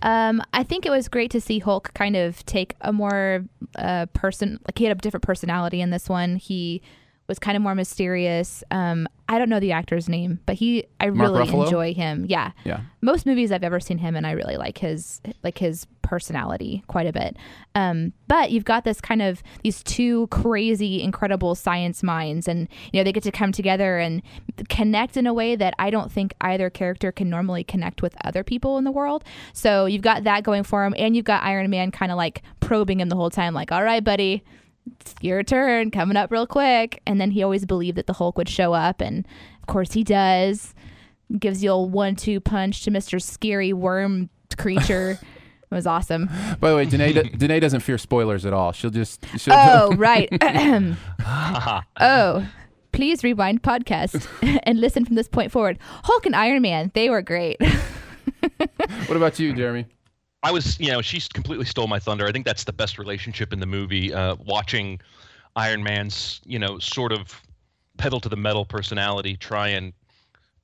Um, 0.02 0.42
I 0.54 0.64
think 0.64 0.86
it 0.86 0.90
was 0.92 1.08
great 1.10 1.32
to 1.32 1.42
see 1.42 1.60
Hulk 1.60 1.92
kind 1.94 2.16
of 2.16 2.46
take 2.46 2.76
a 2.82 2.94
more 2.94 3.44
uh, 3.78 4.06
person, 4.14 4.60
like 4.66 4.78
he 4.78 4.86
had 4.86 4.96
a 4.96 5.00
different 5.02 5.24
personality 5.24 5.82
in 5.82 5.90
this 5.90 6.08
one. 6.08 6.36
He 6.38 6.82
was 7.28 7.40
kind 7.40 7.58
of 7.58 7.64
more 7.64 7.76
mysterious. 7.76 8.64
Um, 8.72 9.08
I 9.30 9.38
don't 9.38 9.50
know 9.50 9.60
the 9.60 9.74
actor's 9.74 10.08
name, 10.08 10.40
but 10.46 10.56
he, 10.56 10.86
I 11.00 11.10
Mark 11.10 11.32
really 11.32 11.48
Ruffalo? 11.48 11.66
enjoy 11.66 11.94
him. 11.94 12.26
Yeah, 12.30 12.52
yeah 12.64 12.82
most 13.02 13.26
movies 13.26 13.52
I've 13.52 13.64
ever 13.64 13.80
seen 13.80 13.98
him 13.98 14.16
and 14.16 14.28
I 14.28 14.32
really 14.32 14.58
like 14.58 14.78
his 14.78 15.22
like 15.44 15.58
his 15.58 15.88
personality 16.02 16.84
quite 16.88 17.06
a 17.06 17.12
bit. 17.12 17.36
Um, 17.76 18.14
but 18.28 18.52
you've 18.52 18.66
got 18.66 18.86
this 18.86 19.02
kind 19.02 19.22
of 19.22 19.44
these 19.64 19.84
two 19.84 20.28
crazy, 20.28 21.02
incredible 21.02 21.54
science 21.54 22.02
minds, 22.02 22.48
and 22.48 22.68
you 22.92 23.00
know 23.00 23.04
they 23.04 23.12
get 23.12 23.24
to 23.24 23.32
come 23.32 23.52
together 23.52 23.98
and 23.98 24.22
connect 24.70 25.18
in 25.18 25.28
a 25.28 25.34
way 25.34 25.56
that 25.56 25.74
I 25.78 25.90
don't 25.90 26.12
think 26.12 26.34
either 26.42 26.70
character 26.70 27.12
can 27.12 27.30
normally 27.30 27.64
connect 27.64 28.02
with 28.02 28.16
other 28.24 28.44
people 28.44 28.78
in 28.78 28.84
the 28.84 28.92
world. 28.92 29.24
So 29.54 29.86
you've 29.86 30.02
got 30.02 30.24
that 30.24 30.44
going 30.44 30.64
for 30.64 30.86
him, 30.86 30.96
and 30.98 31.16
you've 31.16 31.26
got 31.26 31.44
Iron 31.44 31.70
Man 31.70 31.92
kind 31.92 32.12
of 32.12 32.18
like 32.18 32.42
probing 32.60 33.00
him 33.02 33.10
the 33.10 33.16
whole 33.16 33.30
time, 33.30 33.54
like, 33.54 33.72
"All 33.72 33.84
right, 33.84 34.04
buddy." 34.04 34.44
It's 35.02 35.16
your 35.22 35.44
turn 35.44 35.92
coming 35.92 36.18
up 36.18 36.32
real 36.32 36.48
quick 36.48 37.02
and 37.06 37.20
then 37.20 37.32
he 37.32 37.44
always 37.44 37.66
believed 37.66 37.98
that 37.98 38.08
the 38.08 38.14
hulk 38.14 38.38
would 38.38 38.50
show 38.50 38.74
up 38.74 39.02
and 39.02 39.26
of 39.62 39.68
course 39.68 39.94
he 39.94 40.04
does 40.04 40.74
gives 41.40 41.64
you 41.64 41.72
a 41.72 41.82
one-two 41.82 42.40
punch 42.40 42.84
to 42.84 42.92
Mr. 42.92 43.22
Scary 43.22 43.74
Worm 43.74 44.30
creature. 44.58 45.12
it 45.72 45.76
was 45.76 45.86
awesome. 45.86 46.30
By 46.62 46.70
the 46.70 46.76
way, 46.78 46.86
Danae, 46.86 47.12
do- 47.14 47.24
Danae 47.38 47.60
doesn't 47.60 47.82
fear 47.82 47.98
spoilers 47.98 48.46
at 48.46 48.54
all. 48.54 48.72
She'll 48.72 48.90
just. 48.92 49.26
She'll, 49.38 49.54
Oh, 49.54 49.94
right. 49.98 50.30
oh, 52.00 52.48
please 52.94 53.24
rewind 53.24 53.62
podcast 53.62 54.26
and 54.64 54.80
listen 54.80 55.04
from 55.04 55.16
this 55.16 55.28
point 55.28 55.52
forward. 55.52 55.78
Hulk 56.04 56.26
and 56.26 56.36
Iron 56.36 56.62
Man, 56.62 56.92
they 56.94 57.10
were 57.10 57.22
great. 57.22 57.58
what 58.58 59.16
about 59.18 59.38
you, 59.40 59.54
Jeremy? 59.54 59.86
I 60.44 60.52
was, 60.52 60.80
you 60.80 60.92
know, 60.92 61.02
she 61.02 61.20
completely 61.34 61.66
stole 61.66 61.88
my 61.88 62.00
thunder. 62.00 62.28
I 62.28 62.32
think 62.32 62.46
that's 62.46 62.64
the 62.64 62.74
best 62.74 62.98
relationship 63.00 63.52
in 63.54 63.60
the 63.60 63.66
movie. 63.66 64.14
Uh, 64.14 64.36
watching 64.46 65.00
Iron 65.56 65.84
Man's, 65.84 66.42
you 66.46 66.60
know, 66.60 66.80
sort 66.80 67.12
of 67.12 67.42
pedal 67.98 68.20
to 68.20 68.30
the 68.30 68.36
metal 68.38 68.64
personality 68.66 69.36
try 69.36 69.70
and 69.70 69.94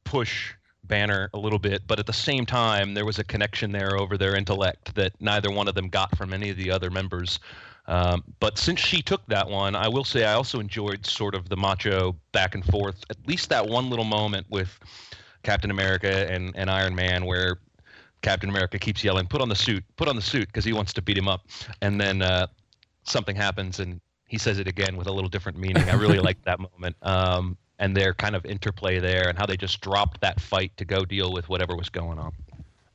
push 0.03 0.53
Banner 0.85 1.29
a 1.33 1.39
little 1.39 1.59
bit, 1.59 1.81
but 1.87 1.97
at 1.97 2.05
the 2.05 2.13
same 2.13 2.45
time, 2.45 2.93
there 2.93 3.05
was 3.05 3.17
a 3.17 3.23
connection 3.23 3.71
there 3.71 3.97
over 3.97 4.17
their 4.17 4.35
intellect 4.35 4.93
that 4.95 5.13
neither 5.21 5.49
one 5.49 5.67
of 5.69 5.75
them 5.75 5.87
got 5.87 6.15
from 6.17 6.33
any 6.33 6.49
of 6.49 6.57
the 6.57 6.69
other 6.69 6.91
members 6.91 7.39
Um, 7.85 8.23
but 8.39 8.57
since 8.57 8.79
she 8.79 9.01
took 9.01 9.25
that 9.27 9.49
one, 9.49 9.75
I 9.75 9.87
will 9.87 10.03
say 10.03 10.23
I 10.25 10.33
also 10.33 10.59
enjoyed 10.59 11.05
sort 11.05 11.35
of 11.35 11.49
the 11.49 11.57
macho 11.57 12.15
back 12.31 12.55
and 12.55 12.63
forth. 12.65 13.03
At 13.09 13.17
least 13.27 13.49
that 13.49 13.67
one 13.67 13.89
little 13.89 14.05
moment 14.05 14.47
with 14.49 14.79
Captain 15.43 15.69
America 15.69 16.31
and, 16.31 16.55
and 16.55 16.69
Iron 16.69 16.95
Man 16.95 17.25
where 17.25 17.59
Captain 18.23 18.49
America 18.49 18.79
keeps 18.79 19.03
yelling, 19.03 19.27
"Put 19.27 19.41
on 19.41 19.49
the 19.49 19.55
suit! 19.55 19.83
Put 19.95 20.07
on 20.07 20.15
the 20.15 20.21
suit!" 20.21 20.47
because 20.47 20.65
he 20.65 20.73
wants 20.73 20.93
to 20.93 21.01
beat 21.03 21.17
him 21.17 21.27
up, 21.27 21.41
and 21.81 22.01
then 22.01 22.23
uh, 22.23 22.47
something 23.03 23.35
happens 23.35 23.79
and 23.79 24.01
he 24.27 24.39
says 24.39 24.57
it 24.57 24.67
again 24.67 24.97
with 24.97 25.05
a 25.05 25.11
little 25.11 25.29
different 25.29 25.59
meaning. 25.59 25.87
I 25.87 25.93
really 25.93 26.17
like 26.17 26.43
that 26.45 26.59
moment. 26.59 26.95
Um, 27.03 27.55
and 27.77 27.95
their 27.95 28.13
kind 28.13 28.35
of 28.35 28.45
interplay 28.45 28.99
there 28.99 29.27
and 29.27 29.37
how 29.37 29.45
they 29.45 29.57
just 29.57 29.81
dropped 29.81 30.21
that 30.21 30.39
fight 30.39 30.71
to 30.77 30.85
go 30.85 31.05
deal 31.05 31.31
with 31.31 31.49
whatever 31.49 31.75
was 31.75 31.89
going 31.89 32.17
on. 32.17 32.31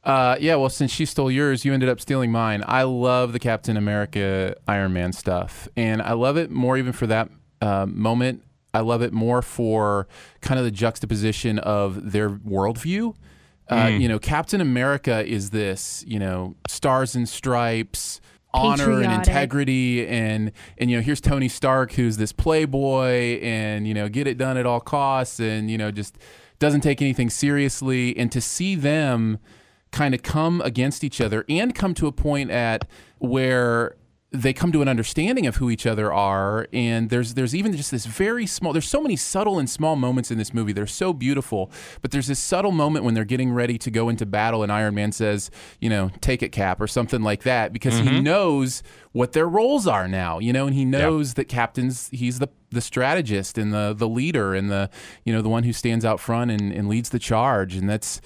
Uh, 0.03 0.37
yeah, 0.41 0.55
well, 0.55 0.69
since 0.69 0.91
she 0.91 1.05
stole 1.05 1.31
yours, 1.31 1.65
you 1.65 1.75
ended 1.75 1.89
up 1.89 2.01
stealing 2.01 2.33
mine. 2.33 2.65
I 2.67 2.85
love 2.85 3.33
the 3.33 3.39
Captain 3.39 3.77
America 3.77 4.57
Iron 4.67 4.93
Man 4.93 5.13
stuff, 5.13 5.69
and 5.77 6.01
I 6.01 6.15
love 6.15 6.37
it 6.37 6.51
more 6.51 6.79
even 6.79 6.93
for 6.93 7.07
that 7.07 7.29
uh, 7.61 7.87
moment. 7.87 8.43
I 8.73 8.81
love 8.81 9.03
it 9.03 9.13
more 9.13 9.43
for 9.43 10.09
kind 10.41 10.59
of 10.59 10.65
the 10.65 10.71
juxtaposition 10.71 11.59
of 11.59 12.13
their 12.13 12.31
worldview. 12.31 13.15
Uh, 13.71 13.89
You 14.01 14.09
know, 14.09 14.19
Captain 14.19 14.61
America 14.61 15.25
is 15.27 15.51
this, 15.51 16.05
you 16.07 16.19
know, 16.19 16.55
stars 16.67 17.15
and 17.15 17.29
stripes, 17.29 18.21
honor 18.55 18.93
and 19.03 19.13
integrity, 19.29 20.07
and 20.07 20.53
and 20.79 20.91
you 20.91 20.97
know, 20.97 21.03
here's 21.03 21.21
Tony 21.21 21.49
Stark, 21.49 21.93
who's 21.93 22.17
this 22.17 22.33
playboy, 22.33 23.39
and 23.43 23.87
you 23.87 23.95
know, 23.95 24.09
get 24.09 24.27
it 24.27 24.39
done 24.39 24.57
at 24.57 24.67
all 24.67 24.81
costs, 24.81 25.39
and 25.39 25.71
you 25.71 25.77
know, 25.79 25.91
just 25.91 26.17
doesn't 26.59 26.81
take 26.81 27.03
anything 27.03 27.31
seriously. 27.31 28.17
And 28.17 28.33
to 28.33 28.41
see 28.41 28.75
them 28.75 29.39
kind 29.91 30.15
of 30.15 30.23
come 30.23 30.61
against 30.63 31.05
each 31.05 31.21
other 31.21 31.45
and 31.49 31.75
come 31.75 31.95
to 31.95 32.07
a 32.07 32.13
point 32.13 32.51
at 32.51 32.87
where 33.19 33.97
they 34.31 34.53
come 34.53 34.71
to 34.73 34.83
an 34.83 34.89
understanding 34.89 35.47
of 35.47 35.57
who 35.57 35.71
each 35.71 35.87
other 35.87 36.13
are 36.13 36.69
and 36.73 37.09
there's 37.09 37.33
there's 37.33 37.55
even 37.55 37.75
just 37.75 37.91
this 37.91 38.05
very 38.05 38.47
small 38.47 38.75
there's 38.75 38.87
so 38.87 39.01
many 39.01 39.17
subtle 39.17 39.59
and 39.59 39.71
small 39.71 39.97
moments 39.97 40.31
in 40.31 40.37
this 40.37 40.53
movie. 40.53 40.73
They're 40.73 40.87
so 40.87 41.15
beautiful 41.15 41.71
but 42.03 42.11
there's 42.11 42.27
this 42.27 42.39
subtle 42.39 42.73
moment 42.73 43.07
when 43.07 43.15
they're 43.15 43.25
getting 43.25 43.51
ready 43.53 43.79
to 43.79 43.91
go 43.91 44.11
into 44.11 44.27
battle 44.27 44.63
and 44.63 44.71
Iron 44.71 44.95
Man 44.95 45.13
says 45.13 45.51
you 45.81 45.89
know 45.89 46.11
take 46.21 46.43
it 46.43 46.51
cap 46.53 46.81
or 46.81 46.87
something 46.87 47.23
like 47.23 47.45
that 47.45 47.73
because 47.73 47.99
he 47.99 48.09
mm-hmm. 48.09 48.25
knows 48.25 48.83
what 49.13 49.33
their 49.33 49.49
roles 49.49 49.87
are 49.87 50.07
now 50.07 50.39
you 50.39 50.53
know 50.53 50.67
and 50.67 50.75
he 50.75 50.85
knows 50.85 51.35
that 51.35 51.47
captain's 51.47 52.09
he's 52.11 52.39
the 52.39 52.49
the 52.71 52.83
strategist 52.83 53.57
and 53.57 53.73
the 53.73 53.95
the 53.97 54.09
leader 54.09 54.55
and 54.55 54.71
the 54.71 54.91
you 55.25 55.33
know 55.33 55.41
the 55.41 55.49
one 55.49 55.63
who 55.63 55.73
stands 55.73 56.05
out 56.05 56.21
front 56.21 56.51
and, 56.51 56.71
and 56.71 56.87
leads 56.87 57.09
the 57.09 57.19
charge 57.19 57.77
and 57.77 57.89
that's 57.89 58.21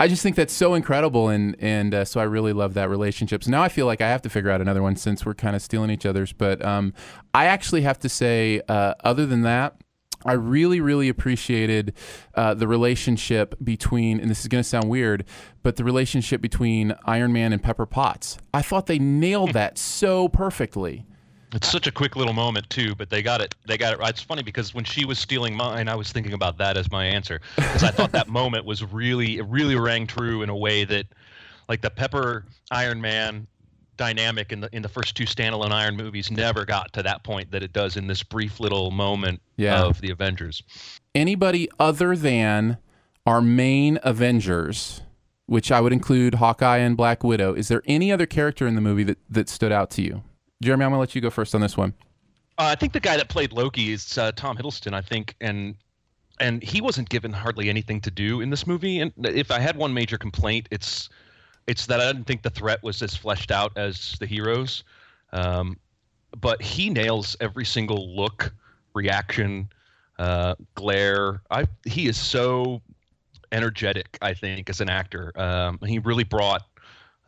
I 0.00 0.06
just 0.06 0.22
think 0.22 0.36
that's 0.36 0.52
so 0.52 0.74
incredible, 0.74 1.28
and 1.28 1.56
and 1.58 1.92
uh, 1.92 2.04
so 2.04 2.20
I 2.20 2.24
really 2.24 2.52
love 2.52 2.74
that 2.74 2.88
relationship. 2.88 3.42
So 3.42 3.50
now 3.50 3.62
I 3.62 3.68
feel 3.68 3.86
like 3.86 4.00
I 4.00 4.08
have 4.08 4.22
to 4.22 4.30
figure 4.30 4.50
out 4.50 4.60
another 4.60 4.82
one 4.82 4.94
since 4.94 5.26
we're 5.26 5.34
kind 5.34 5.56
of 5.56 5.62
stealing 5.62 5.90
each 5.90 6.06
other's. 6.06 6.32
But 6.32 6.64
um, 6.64 6.94
I 7.34 7.46
actually 7.46 7.82
have 7.82 7.98
to 8.00 8.08
say, 8.08 8.60
uh, 8.68 8.94
other 9.02 9.26
than 9.26 9.42
that, 9.42 9.80
I 10.24 10.32
really 10.32 10.80
really 10.80 11.08
appreciated 11.08 11.94
uh, 12.34 12.54
the 12.54 12.68
relationship 12.68 13.56
between, 13.62 14.20
and 14.20 14.30
this 14.30 14.40
is 14.40 14.48
going 14.48 14.62
to 14.62 14.68
sound 14.68 14.88
weird, 14.88 15.24
but 15.64 15.76
the 15.76 15.84
relationship 15.84 16.40
between 16.40 16.94
Iron 17.04 17.32
Man 17.32 17.52
and 17.52 17.62
Pepper 17.62 17.86
Potts. 17.86 18.38
I 18.54 18.62
thought 18.62 18.86
they 18.86 19.00
nailed 19.00 19.52
that 19.54 19.78
so 19.78 20.28
perfectly. 20.28 21.06
It's 21.54 21.70
such 21.70 21.86
a 21.86 21.92
quick 21.92 22.14
little 22.16 22.34
moment 22.34 22.68
too, 22.68 22.94
but 22.94 23.08
they 23.08 23.22
got 23.22 23.40
it. 23.40 23.54
They 23.66 23.78
got 23.78 23.92
it 23.94 23.98
right. 23.98 24.10
It's 24.10 24.20
funny 24.22 24.42
because 24.42 24.74
when 24.74 24.84
she 24.84 25.04
was 25.06 25.18
stealing 25.18 25.54
mine, 25.56 25.88
I 25.88 25.94
was 25.94 26.12
thinking 26.12 26.34
about 26.34 26.58
that 26.58 26.76
as 26.76 26.90
my 26.90 27.04
answer 27.06 27.40
because 27.56 27.82
I 27.82 27.90
thought 27.90 28.12
that 28.12 28.28
moment 28.40 28.64
was 28.66 28.84
really, 28.84 29.38
it 29.38 29.46
really 29.46 29.76
rang 29.76 30.06
true 30.06 30.42
in 30.42 30.50
a 30.50 30.56
way 30.56 30.84
that, 30.84 31.06
like 31.68 31.80
the 31.80 31.90
Pepper 31.90 32.44
Iron 32.70 33.00
Man 33.00 33.46
dynamic 33.96 34.52
in 34.52 34.60
the 34.60 34.68
in 34.74 34.80
the 34.82 34.88
first 34.88 35.16
two 35.16 35.24
standalone 35.24 35.72
Iron 35.72 35.96
movies 35.96 36.30
never 36.30 36.64
got 36.64 36.92
to 36.92 37.02
that 37.02 37.24
point 37.24 37.50
that 37.50 37.62
it 37.64 37.72
does 37.72 37.96
in 37.96 38.06
this 38.06 38.22
brief 38.22 38.60
little 38.60 38.90
moment 38.92 39.40
Yeah. 39.56 39.82
of 39.82 40.00
the 40.00 40.10
Avengers. 40.10 40.62
anybody 41.14 41.68
other 41.80 42.14
than 42.14 42.78
our 43.26 43.40
main 43.42 43.98
Avengers, 44.04 45.00
which 45.46 45.72
I 45.72 45.80
would 45.80 45.92
include 45.92 46.34
Hawkeye 46.36 46.76
and 46.78 46.96
Black 46.96 47.24
Widow, 47.24 47.54
is 47.54 47.68
there 47.68 47.82
any 47.86 48.12
other 48.12 48.24
character 48.26 48.66
in 48.66 48.74
the 48.76 48.80
movie 48.80 49.02
that, 49.04 49.18
that 49.28 49.48
stood 49.48 49.72
out 49.72 49.90
to 49.92 50.02
you? 50.02 50.22
Jeremy, 50.60 50.84
I'm 50.84 50.92
to 50.92 50.98
let 50.98 51.14
you 51.14 51.20
go 51.20 51.30
first 51.30 51.54
on 51.54 51.60
this 51.60 51.76
one. 51.76 51.94
Uh, 52.58 52.64
I 52.64 52.74
think 52.74 52.92
the 52.92 53.00
guy 53.00 53.16
that 53.16 53.28
played 53.28 53.52
Loki 53.52 53.92
is 53.92 54.18
uh, 54.18 54.32
Tom 54.32 54.56
Hiddleston. 54.56 54.92
I 54.92 55.00
think, 55.00 55.36
and 55.40 55.76
and 56.40 56.62
he 56.62 56.80
wasn't 56.80 57.08
given 57.08 57.32
hardly 57.32 57.68
anything 57.68 58.00
to 58.00 58.10
do 58.10 58.40
in 58.40 58.50
this 58.50 58.66
movie. 58.66 59.00
And 59.00 59.12
if 59.18 59.50
I 59.50 59.60
had 59.60 59.76
one 59.76 59.94
major 59.94 60.18
complaint, 60.18 60.68
it's 60.70 61.08
it's 61.68 61.86
that 61.86 62.00
I 62.00 62.06
didn't 62.06 62.26
think 62.26 62.42
the 62.42 62.50
threat 62.50 62.82
was 62.82 63.02
as 63.02 63.14
fleshed 63.14 63.50
out 63.50 63.72
as 63.76 64.16
the 64.18 64.26
heroes. 64.26 64.82
Um, 65.32 65.78
but 66.40 66.60
he 66.60 66.90
nails 66.90 67.36
every 67.40 67.64
single 67.64 68.14
look, 68.16 68.52
reaction, 68.94 69.68
uh, 70.18 70.56
glare. 70.74 71.42
I 71.50 71.66
he 71.84 72.08
is 72.08 72.16
so 72.16 72.82
energetic. 73.52 74.18
I 74.20 74.34
think 74.34 74.68
as 74.68 74.80
an 74.80 74.88
actor, 74.88 75.32
um, 75.36 75.78
he 75.86 76.00
really 76.00 76.24
brought. 76.24 76.62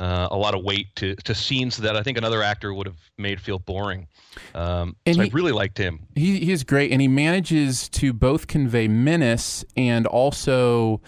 Uh, 0.00 0.28
a 0.30 0.36
lot 0.36 0.54
of 0.54 0.64
weight 0.64 0.86
to, 0.96 1.14
to 1.24 1.34
scenes 1.34 1.76
that 1.76 1.94
I 1.94 2.02
think 2.02 2.16
another 2.16 2.42
actor 2.42 2.72
would 2.72 2.86
have 2.86 2.96
made 3.18 3.38
feel 3.38 3.58
boring. 3.58 4.08
Um, 4.54 4.96
And 5.04 5.16
so 5.16 5.22
he- 5.22 5.28
I 5.28 5.30
really 5.34 5.52
liked 5.52 5.76
him. 5.76 6.06
He, 6.14 6.38
he 6.38 6.52
is 6.52 6.64
great, 6.64 6.90
and 6.90 7.02
he 7.02 7.08
manages 7.08 7.86
to 7.90 8.14
both 8.14 8.46
convey 8.46 8.88
menace 8.88 9.62
and 9.76 10.06
also 10.06 11.02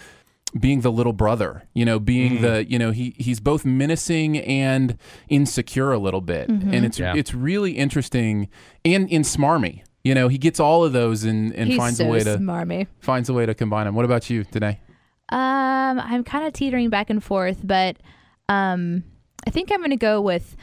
being 0.59 0.81
the 0.81 0.91
little 0.91 1.13
brother. 1.13 1.63
You 1.73 1.85
know, 1.85 1.97
being 1.99 2.41
the 2.43 2.69
you 2.69 2.77
know 2.77 2.91
he 2.91 3.15
he's 3.17 3.39
both 3.39 3.65
menacing 3.65 4.37
and 4.37 4.97
insecure 5.27 5.91
a 5.91 5.97
little 5.97 6.21
bit, 6.21 6.47
and 6.49 6.85
it's 6.85 6.99
Yeah. 6.99 7.15
it's 7.15 7.33
really 7.33 7.71
interesting 7.71 8.47
and 8.85 9.11
and 9.11 9.25
smarmy. 9.25 9.81
You 10.03 10.13
know, 10.13 10.27
he 10.27 10.37
gets 10.37 10.59
all 10.59 10.83
of 10.83 10.93
those 10.93 11.23
and, 11.23 11.51
and 11.55 11.67
He's 11.69 11.77
finds 11.77 11.97
so 11.97 12.05
a 12.05 12.09
way 12.09 12.19
to 12.23 12.37
smarmy. 12.37 12.85
finds 12.99 13.27
a 13.29 13.33
way 13.33 13.47
to 13.47 13.55
combine 13.55 13.85
them. 13.85 13.95
What 13.95 14.05
about 14.05 14.29
you, 14.29 14.43
Danae? 14.43 14.79
Um, 15.29 15.99
I'm 15.99 16.23
kind 16.23 16.45
of 16.45 16.53
teetering 16.53 16.89
back 16.91 17.09
and 17.09 17.23
forth, 17.23 17.61
but 17.63 17.97
um, 18.49 19.03
I 19.47 19.49
think 19.49 19.71
I'm 19.71 19.81
gonna 19.81 19.97
go 19.97 20.21
with 20.21 20.55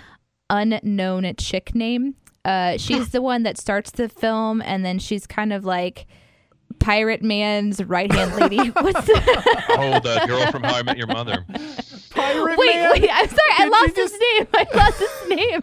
unknown 0.48 1.32
chick 1.38 1.74
name. 1.74 2.14
Uh, 2.44 2.76
she's 2.78 3.10
the 3.12 3.22
one 3.22 3.42
that 3.44 3.58
starts 3.58 3.90
the 3.90 4.08
film, 4.08 4.62
and 4.62 4.84
then 4.84 4.98
she's 4.98 5.26
kind 5.26 5.52
of 5.52 5.64
like 5.64 6.06
Pirate 6.78 7.22
Man's 7.22 7.82
right 7.84 8.10
hand 8.10 8.34
lady. 8.36 8.68
What's 8.70 9.06
the 9.06 9.64
Oh, 9.70 10.00
the 10.00 10.24
girl 10.26 10.50
from 10.50 10.62
How 10.62 10.76
I 10.76 10.82
Met 10.82 10.96
Your 10.96 11.06
Mother. 11.08 11.44
Pirate 12.10 12.58
wait? 12.58 12.90
Wait, 13.00 13.10
I'm 13.12 13.28
sorry, 13.28 13.38
I 13.52 13.56
Did 13.58 13.64
you 13.64 13.70
lost 13.70 13.96
just- 13.96 14.12
his 14.14 14.20
name. 14.20 14.46
I 14.54 14.66
lost 14.76 14.98
his 14.98 15.28
name. 15.28 15.62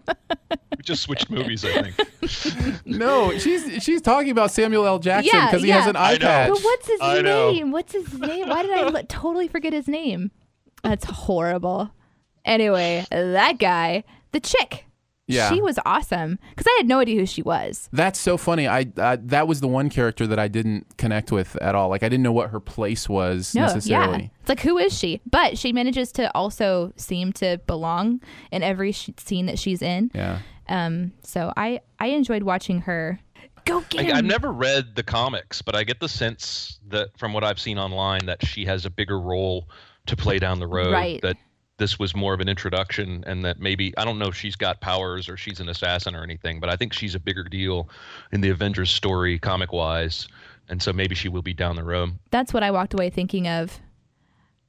We 0.77 0.83
just 0.83 1.03
switched 1.03 1.29
movies, 1.29 1.65
I 1.65 1.91
think. 1.91 2.85
No, 2.85 3.35
she's 3.37 3.83
she's 3.83 4.01
talking 4.01 4.29
about 4.31 4.51
Samuel 4.51 4.85
L. 4.85 4.99
Jackson 4.99 5.31
Yeah, 5.33 5.47
because 5.47 5.63
he 5.63 5.69
has 5.69 5.87
an 5.87 5.95
I 5.95 6.11
eye 6.13 6.17
patch. 6.19 6.49
But 6.51 6.61
what's 6.61 6.87
his 6.87 6.99
I 7.01 7.21
know. 7.21 7.51
name? 7.51 7.71
What's 7.71 7.93
his 7.93 8.13
name? 8.19 8.49
Why 8.49 8.61
did 8.61 8.71
I 8.71 8.87
li- 8.87 9.03
totally 9.09 9.47
forget 9.47 9.73
his 9.73 9.87
name? 9.87 10.31
That's 10.83 11.05
horrible. 11.05 11.89
Anyway, 12.47 13.05
that 13.11 13.59
guy, 13.59 14.03
the 14.31 14.39
chick. 14.39 14.85
Yeah. 15.29 15.49
She 15.49 15.61
was 15.61 15.77
awesome 15.85 16.39
because 16.51 16.65
I 16.67 16.75
had 16.77 16.87
no 16.87 16.99
idea 16.99 17.19
who 17.19 17.25
she 17.25 17.41
was. 17.41 17.89
That's 17.91 18.17
so 18.17 18.37
funny. 18.37 18.65
I, 18.65 18.85
I 18.97 19.17
that 19.17 19.45
was 19.45 19.59
the 19.59 19.67
one 19.67 19.89
character 19.89 20.25
that 20.25 20.39
I 20.39 20.47
didn't 20.47 20.97
connect 20.97 21.33
with 21.33 21.57
at 21.57 21.75
all. 21.75 21.89
Like 21.89 22.01
I 22.01 22.07
didn't 22.07 22.23
know 22.23 22.31
what 22.31 22.51
her 22.51 22.61
place 22.61 23.09
was 23.09 23.53
No, 23.53 23.63
necessarily. 23.63 24.19
yeah. 24.23 24.29
It's 24.39 24.47
like, 24.47 24.61
who 24.61 24.77
is 24.77 24.97
she? 24.97 25.19
But 25.29 25.57
she 25.57 25.73
manages 25.73 26.13
to 26.13 26.33
also 26.33 26.93
seem 26.95 27.33
to 27.33 27.57
belong 27.67 28.21
in 28.53 28.63
every 28.63 28.93
sh- 28.93 29.09
scene 29.17 29.47
that 29.47 29.59
she's 29.59 29.81
in. 29.81 30.11
Yeah. 30.15 30.39
Um, 30.69 31.11
so 31.23 31.51
I 31.57 31.81
I 31.99 32.07
enjoyed 32.07 32.43
watching 32.43 32.79
her. 32.81 33.19
Go 33.65 33.81
get 33.89 34.13
I, 34.13 34.19
I've 34.19 34.23
never 34.25 34.53
read 34.53 34.95
the 34.95 35.03
comics, 35.03 35.61
but 35.61 35.75
I 35.75 35.83
get 35.83 35.99
the 35.99 36.07
sense 36.07 36.79
that 36.87 37.09
from 37.17 37.33
what 37.33 37.43
I've 37.43 37.59
seen 37.59 37.77
online 37.77 38.25
that 38.27 38.45
she 38.45 38.63
has 38.63 38.85
a 38.85 38.89
bigger 38.89 39.19
role 39.19 39.67
to 40.05 40.15
play 40.15 40.39
down 40.39 40.59
the 40.59 40.67
road. 40.67 40.93
Right. 40.93 41.21
That 41.21 41.35
this 41.77 41.99
was 41.99 42.15
more 42.15 42.33
of 42.33 42.39
an 42.39 42.49
introduction, 42.49 43.23
and 43.27 43.45
that 43.45 43.59
maybe 43.59 43.93
I 43.97 44.05
don't 44.05 44.19
know 44.19 44.27
if 44.27 44.35
she's 44.35 44.55
got 44.55 44.81
powers 44.81 45.29
or 45.29 45.37
she's 45.37 45.59
an 45.59 45.69
assassin 45.69 46.15
or 46.15 46.23
anything, 46.23 46.59
but 46.59 46.69
I 46.69 46.75
think 46.75 46.93
she's 46.93 47.15
a 47.15 47.19
bigger 47.19 47.43
deal 47.43 47.89
in 48.31 48.41
the 48.41 48.49
Avengers 48.49 48.89
story, 48.89 49.37
comic 49.39 49.71
wise, 49.71 50.27
and 50.69 50.81
so 50.81 50.91
maybe 50.91 51.15
she 51.15 51.29
will 51.29 51.41
be 51.41 51.53
down 51.53 51.75
the 51.75 51.83
road. 51.83 52.13
that's 52.31 52.53
what 52.53 52.63
I 52.63 52.71
walked 52.71 52.93
away 52.93 53.09
thinking 53.09 53.47
of. 53.47 53.79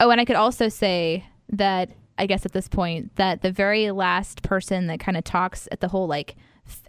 Oh, 0.00 0.10
and 0.10 0.20
I 0.20 0.24
could 0.24 0.36
also 0.36 0.68
say 0.68 1.24
that 1.48 1.90
I 2.18 2.26
guess 2.26 2.44
at 2.44 2.52
this 2.52 2.68
point 2.68 3.16
that 3.16 3.42
the 3.42 3.52
very 3.52 3.90
last 3.90 4.42
person 4.42 4.86
that 4.88 5.00
kind 5.00 5.16
of 5.16 5.24
talks 5.24 5.68
at 5.72 5.80
the 5.80 5.88
whole 5.88 6.06
like 6.06 6.36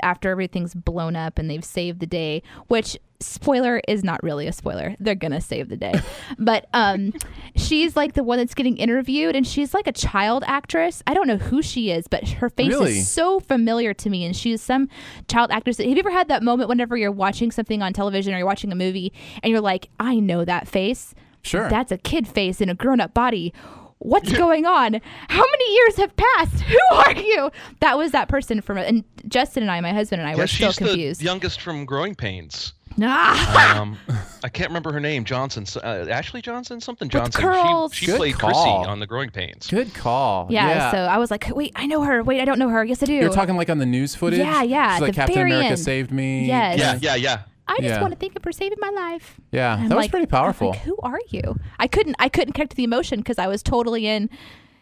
after 0.02 0.30
everything's 0.30 0.76
blown 0.76 1.16
up 1.16 1.40
and 1.40 1.50
they've 1.50 1.64
saved 1.64 2.00
the 2.00 2.06
day, 2.06 2.44
which 2.68 2.98
spoiler 3.22 3.82
is 3.88 4.04
not 4.04 4.22
really 4.24 4.48
a 4.48 4.54
spoiler. 4.54 4.96
They're 5.00 5.16
gonna 5.16 5.42
save 5.42 5.68
the 5.70 5.76
day. 5.76 5.94
but 6.40 6.68
um 6.74 7.14
she's 7.56 7.96
like 7.98 8.14
the 8.14 8.24
one 8.24 8.38
that's 8.38 8.54
getting 8.54 8.78
interviewed 8.78 9.36
and 9.36 9.46
she's 9.46 9.74
like 9.74 9.88
a 9.88 9.92
child 9.92 10.44
actress. 10.48 11.04
I 11.06 11.14
don't 11.14 11.28
know 11.28 11.38
who 11.38 11.62
she 11.62 11.92
is, 11.92 12.08
but 12.08 12.28
her 12.30 12.50
face 12.50 12.70
Really? 12.70 13.00
is 13.00 13.12
so 13.12 13.40
familiar 13.42 13.94
to 13.96 14.10
me 14.10 14.24
and 14.24 14.36
she's 14.36 14.62
some 14.62 14.88
child 15.28 15.52
actress. 15.52 15.78
Have 15.80 15.88
you 15.88 15.98
ever 15.98 16.12
had 16.12 16.30
that 16.30 16.44
moment 16.44 16.70
whenever 16.70 16.96
you're 16.96 17.12
watching 17.12 17.52
something 17.52 17.82
on 17.82 17.92
television 17.92 18.34
or 18.34 18.38
you're 18.38 18.46
watching 18.48 18.72
a 18.72 18.76
movie 18.76 19.12
and 19.44 19.52
you're 19.52 19.62
like, 19.62 19.90
I 20.00 20.16
know 20.20 20.46
that 20.46 20.68
face. 20.68 21.14
Sure. 21.42 21.70
That's 21.70 21.92
a 21.92 21.98
kid 21.98 22.28
face 22.28 22.62
in 22.62 22.70
a 22.70 22.74
grown 22.76 23.02
up 23.02 23.14
body. 23.14 23.54
What's 23.98 24.32
going 24.38 24.66
on? 24.66 25.02
How 25.28 25.44
many 25.44 25.74
years 25.76 25.98
have 25.98 26.16
passed? 26.16 26.62
Who 26.62 26.96
are 26.96 27.14
you? 27.14 27.52
That 27.82 27.98
was 27.98 28.12
that 28.12 28.30
person 28.30 28.62
from 28.62 28.78
and 28.78 29.04
Justin 29.30 29.64
and 29.64 29.72
I, 29.72 29.80
my 29.82 29.94
husband 29.94 30.22
and 30.22 30.28
I, 30.30 30.34
yeah, 30.34 30.38
were 30.40 30.48
still 30.48 30.72
she's 30.72 30.78
confused. 30.80 31.22
the 31.22 31.26
youngest 31.26 31.62
from 31.62 31.86
Growing 31.86 32.16
Pains. 32.16 32.74
Ah! 33.02 33.80
Um, 33.80 33.98
I 34.44 34.50
can't 34.50 34.70
remember 34.70 34.92
her 34.92 35.00
name. 35.00 35.24
Johnson, 35.24 35.66
uh, 35.82 36.08
Ashley 36.10 36.42
Johnson, 36.42 36.82
something 36.82 37.08
Johnson. 37.08 37.46
With 37.46 37.54
curls. 37.56 37.94
She, 37.94 38.08
she 38.08 38.12
played 38.14 38.38
call. 38.38 38.50
Chrissy 38.52 38.90
on 38.90 39.00
the 39.00 39.08
Growing 39.08 39.30
Pains. 39.30 39.68
Good 39.68 39.94
call. 39.94 40.48
yeah, 40.50 40.92
So 40.92 40.98
I 40.98 41.18
was 41.18 41.32
like, 41.32 41.50
wait, 41.56 41.72
I 41.76 41.86
know 41.86 42.02
her. 42.04 42.24
Wait, 42.24 42.42
I 42.42 42.46
don't 42.46 42.60
know 42.60 42.68
her. 42.70 42.84
Yes, 42.84 43.02
I 43.02 43.06
do. 43.06 43.14
You're 43.14 43.30
talking 43.30 43.56
like 43.56 43.70
on 43.70 43.78
the 43.78 43.86
news 43.86 44.16
footage. 44.16 44.40
Yeah, 44.40 44.64
yeah, 44.64 44.94
She's 44.96 45.02
like 45.02 45.12
the 45.12 45.16
Captain 45.16 45.36
very 45.36 45.52
America 45.52 45.70
end. 45.70 45.80
saved 45.80 46.12
me. 46.12 46.46
Yes. 46.48 46.80
Yeah, 46.80 46.98
yeah, 47.02 47.16
yeah. 47.16 47.42
I 47.68 47.76
just 47.78 47.84
Yeah. 47.84 48.02
want 48.02 48.14
to 48.14 48.20
thank 48.20 48.36
him 48.36 48.42
for 48.42 48.52
saving 48.52 48.80
my 48.82 48.90
life. 48.90 49.40
Yeah, 49.52 49.76
that 49.78 49.84
was 49.84 49.92
like- 49.92 50.12
pretty 50.12 50.26
powerful. 50.26 50.72
Like, 50.72 50.80
who 50.80 50.98
are 51.04 51.20
you? 51.30 51.56
I 51.78 51.88
couldn't. 51.88 52.16
I 52.20 52.28
couldn't 52.28 52.54
connect 52.54 52.72
to 52.72 52.76
the 52.78 52.84
emotion 52.84 53.20
because 53.20 53.38
I 53.38 53.46
was 53.48 53.62
totally 53.62 54.08
in. 54.08 54.30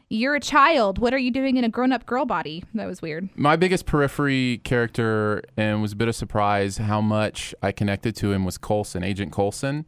You're 0.09 0.35
a 0.35 0.39
child. 0.39 0.99
What 0.99 1.13
are 1.13 1.17
you 1.17 1.31
doing 1.31 1.57
in 1.57 1.63
a 1.63 1.69
grown-up 1.69 2.05
girl 2.05 2.25
body? 2.25 2.63
That 2.73 2.87
was 2.87 3.01
weird. 3.01 3.29
My 3.35 3.57
biggest 3.57 3.85
periphery 3.85 4.61
character, 4.63 5.43
and 5.57 5.81
was 5.81 5.91
a 5.91 5.95
bit 5.97 6.07
of 6.07 6.15
surprise 6.15 6.77
how 6.77 7.01
much 7.01 7.53
I 7.61 7.73
connected 7.73 8.15
to 8.17 8.31
him 8.31 8.45
was 8.45 8.57
Coulson, 8.57 9.03
Agent 9.03 9.33
Coulson. 9.33 9.85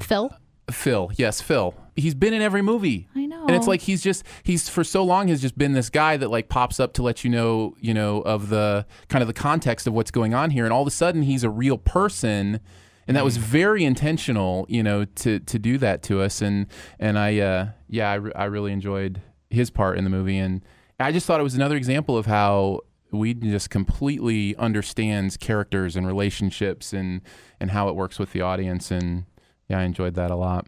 Phil. 0.00 0.30
Phil, 0.70 1.12
yes, 1.16 1.40
Phil. 1.40 1.74
He's 1.94 2.14
been 2.14 2.34
in 2.34 2.42
every 2.42 2.62
movie. 2.62 3.08
I 3.14 3.26
know. 3.26 3.46
And 3.46 3.54
it's 3.54 3.68
like 3.68 3.82
he's 3.82 4.02
just 4.02 4.24
he's 4.42 4.68
for 4.68 4.82
so 4.82 5.04
long 5.04 5.28
has 5.28 5.40
just 5.40 5.56
been 5.56 5.72
this 5.72 5.90
guy 5.90 6.16
that 6.16 6.28
like 6.28 6.48
pops 6.48 6.80
up 6.80 6.92
to 6.94 7.02
let 7.02 7.22
you 7.22 7.30
know, 7.30 7.76
you 7.80 7.94
know, 7.94 8.20
of 8.22 8.48
the 8.48 8.84
kind 9.08 9.22
of 9.22 9.28
the 9.28 9.34
context 9.34 9.86
of 9.86 9.92
what's 9.92 10.10
going 10.10 10.34
on 10.34 10.50
here 10.50 10.64
and 10.64 10.72
all 10.72 10.82
of 10.82 10.88
a 10.88 10.92
sudden 10.92 11.22
he's 11.22 11.44
a 11.44 11.50
real 11.50 11.78
person 11.78 12.58
and 13.06 13.16
that 13.16 13.24
was 13.24 13.36
very 13.36 13.84
intentional, 13.84 14.66
you 14.68 14.82
know, 14.82 15.04
to 15.04 15.38
to 15.38 15.58
do 15.58 15.78
that 15.78 16.02
to 16.04 16.20
us 16.20 16.42
and 16.42 16.66
and 16.98 17.16
I 17.16 17.38
uh 17.38 17.68
yeah, 17.88 18.10
I, 18.10 18.14
re- 18.14 18.32
I 18.34 18.44
really 18.46 18.72
enjoyed 18.72 19.22
his 19.50 19.70
part 19.70 19.98
in 19.98 20.04
the 20.04 20.10
movie 20.10 20.38
and 20.38 20.62
I 20.98 21.12
just 21.12 21.26
thought 21.26 21.40
it 21.40 21.44
was 21.44 21.54
another 21.54 21.76
example 21.76 22.16
of 22.16 22.26
how 22.26 22.80
Whedon 23.12 23.50
just 23.50 23.70
completely 23.70 24.56
understands 24.56 25.36
characters 25.36 25.94
and 25.96 26.06
relationships 26.06 26.92
and 26.92 27.20
and 27.60 27.70
how 27.70 27.88
it 27.88 27.94
works 27.94 28.18
with 28.18 28.32
the 28.32 28.40
audience 28.40 28.90
and 28.90 29.24
yeah, 29.68 29.80
I 29.80 29.82
enjoyed 29.82 30.14
that 30.14 30.30
a 30.30 30.36
lot. 30.36 30.66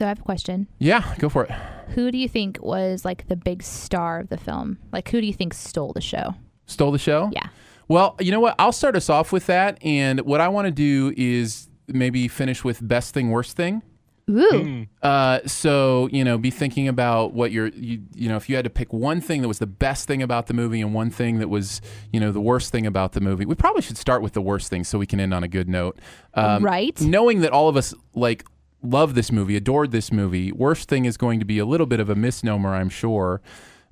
So 0.00 0.06
I 0.06 0.08
have 0.08 0.20
a 0.20 0.22
question. 0.22 0.66
Yeah, 0.78 1.14
go 1.18 1.28
for 1.28 1.44
it. 1.44 1.50
Who 1.94 2.10
do 2.10 2.16
you 2.16 2.28
think 2.28 2.58
was 2.62 3.04
like 3.04 3.28
the 3.28 3.36
big 3.36 3.62
star 3.62 4.20
of 4.20 4.30
the 4.30 4.38
film? 4.38 4.78
Like, 4.92 5.10
who 5.10 5.20
do 5.20 5.26
you 5.26 5.34
think 5.34 5.52
stole 5.52 5.92
the 5.92 6.00
show? 6.00 6.34
Stole 6.64 6.90
the 6.90 6.98
show? 6.98 7.28
Yeah. 7.32 7.48
Well, 7.86 8.16
you 8.18 8.30
know 8.30 8.40
what? 8.40 8.54
I'll 8.58 8.72
start 8.72 8.96
us 8.96 9.10
off 9.10 9.30
with 9.30 9.46
that. 9.46 9.76
And 9.84 10.20
what 10.22 10.40
I 10.40 10.48
want 10.48 10.66
to 10.66 10.70
do 10.70 11.12
is 11.18 11.68
maybe 11.88 12.28
finish 12.28 12.64
with 12.64 12.86
best 12.86 13.12
thing, 13.12 13.30
worst 13.30 13.56
thing. 13.56 13.82
Ooh. 14.30 14.86
Uh, 15.02 15.40
so 15.46 16.08
you 16.12 16.24
know, 16.24 16.38
be 16.38 16.50
thinking 16.50 16.88
about 16.88 17.32
what 17.32 17.52
you're, 17.52 17.68
you, 17.68 18.02
you 18.14 18.28
know, 18.28 18.36
if 18.36 18.48
you 18.48 18.56
had 18.56 18.64
to 18.64 18.70
pick 18.70 18.92
one 18.92 19.20
thing 19.20 19.42
that 19.42 19.48
was 19.48 19.58
the 19.58 19.66
best 19.66 20.06
thing 20.06 20.22
about 20.22 20.46
the 20.46 20.54
movie 20.54 20.80
and 20.80 20.94
one 20.94 21.10
thing 21.10 21.38
that 21.38 21.48
was, 21.48 21.80
you 22.12 22.20
know, 22.20 22.32
the 22.32 22.40
worst 22.40 22.70
thing 22.70 22.86
about 22.86 23.12
the 23.12 23.20
movie. 23.20 23.44
We 23.44 23.54
probably 23.54 23.82
should 23.82 23.98
start 23.98 24.22
with 24.22 24.32
the 24.32 24.42
worst 24.42 24.68
thing 24.68 24.84
so 24.84 24.98
we 24.98 25.06
can 25.06 25.20
end 25.20 25.34
on 25.34 25.42
a 25.42 25.48
good 25.48 25.68
note. 25.68 25.98
Um, 26.34 26.64
Right. 26.64 27.00
Knowing 27.00 27.40
that 27.40 27.52
all 27.52 27.68
of 27.68 27.76
us 27.76 27.94
like 28.14 28.44
love 28.82 29.14
this 29.14 29.32
movie, 29.32 29.56
adored 29.56 29.90
this 29.90 30.12
movie. 30.12 30.52
Worst 30.52 30.88
thing 30.88 31.04
is 31.04 31.16
going 31.16 31.38
to 31.40 31.44
be 31.44 31.58
a 31.58 31.64
little 31.64 31.86
bit 31.86 32.00
of 32.00 32.08
a 32.08 32.14
misnomer, 32.14 32.74
I'm 32.74 32.88
sure. 32.88 33.40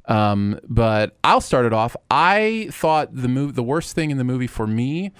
Um, 0.07 0.59
but 0.67 1.17
I'll 1.23 1.43
start 1.43 1.67
it 1.67 1.73
off. 1.73 1.95
I 2.11 2.69
thought 2.73 3.15
the 3.15 3.29
move, 3.29 3.55
the 3.55 3.63
worst 3.63 3.95
thing 3.95 4.11
in 4.11 4.17
the 4.17 4.25
movie 4.25 4.47
for 4.47 4.67
me 4.67 5.13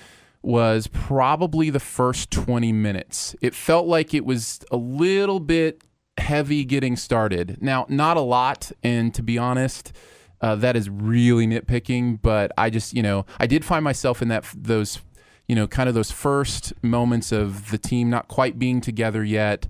was 0.43 0.87
probably 0.89 1.71
the 1.71 1.81
first 1.81 2.31
20 2.31 2.73
minutes. 2.73 3.35
It 3.41 3.55
felt 3.55 3.87
like 3.87 4.15
it 4.15 4.25
was 4.25 4.61
a 4.71 4.77
little 4.77 5.41
bit 5.41 5.83
heavy 6.17 6.65
getting 6.65 6.97
started. 6.97 7.59
Now, 7.61 7.87
not 7.89 8.17
a 8.17 8.21
lot, 8.21 8.73
and 8.83 9.13
to 9.15 9.23
be 9.23 9.39
honest, 9.39 9.93
uh, 10.41 10.55
that 10.57 10.77
is 10.77 10.89
really 10.89 11.47
nitpicking. 11.47 12.21
But 12.23 12.53
I 12.57 12.71
just, 12.71 12.95
you 12.95 13.03
know, 13.03 13.27
I 13.39 13.47
did 13.47 13.65
find 13.65 13.85
myself 13.85 14.23
in 14.23 14.29
that 14.29 14.45
those, 14.57 15.01
you 15.47 15.57
know, 15.57 15.67
kind 15.67 15.89
of 15.89 15.95
those 15.95 16.11
first 16.11 16.73
moments 16.83 17.33
of 17.33 17.71
the 17.71 17.79
team 17.79 18.11
not 18.11 18.29
quite 18.29 18.59
being 18.59 18.81
together 18.81 19.25
yet. 19.25 19.67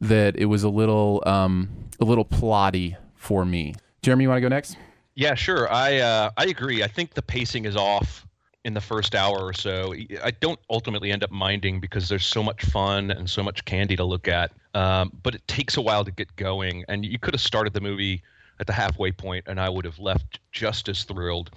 That 0.00 0.36
it 0.36 0.46
was 0.46 0.64
a 0.64 0.68
little, 0.68 1.22
um, 1.26 1.70
a 2.00 2.04
little 2.04 2.24
plotty 2.24 2.96
for 3.14 3.44
me. 3.44 3.74
Jeremy, 4.02 4.24
you 4.24 4.28
want 4.28 4.38
to 4.38 4.42
go 4.42 4.48
next? 4.48 4.76
Yeah, 5.14 5.34
sure. 5.34 5.72
I 5.72 5.98
uh, 5.98 6.30
I 6.36 6.46
agree. 6.46 6.82
I 6.82 6.88
think 6.88 7.14
the 7.14 7.22
pacing 7.22 7.66
is 7.66 7.76
off 7.76 8.26
in 8.64 8.74
the 8.74 8.80
first 8.80 9.14
hour 9.14 9.38
or 9.38 9.52
so. 9.52 9.94
I 10.22 10.30
don't 10.30 10.60
ultimately 10.70 11.10
end 11.10 11.24
up 11.24 11.30
minding 11.30 11.80
because 11.80 12.08
there's 12.08 12.26
so 12.26 12.42
much 12.42 12.64
fun 12.66 13.10
and 13.10 13.28
so 13.28 13.42
much 13.42 13.64
candy 13.64 13.96
to 13.96 14.04
look 14.04 14.28
at. 14.28 14.52
Um, 14.74 15.12
but 15.22 15.34
it 15.34 15.46
takes 15.48 15.76
a 15.76 15.80
while 15.80 16.04
to 16.04 16.10
get 16.10 16.34
going, 16.36 16.84
and 16.88 17.04
you 17.04 17.18
could 17.18 17.34
have 17.34 17.40
started 17.40 17.72
the 17.72 17.80
movie 17.80 18.22
at 18.60 18.66
the 18.66 18.72
halfway 18.72 19.10
point, 19.10 19.44
and 19.48 19.60
I 19.60 19.68
would 19.68 19.84
have 19.84 19.98
left 19.98 20.38
just 20.52 20.88
as 20.88 21.04
thrilled. 21.04 21.50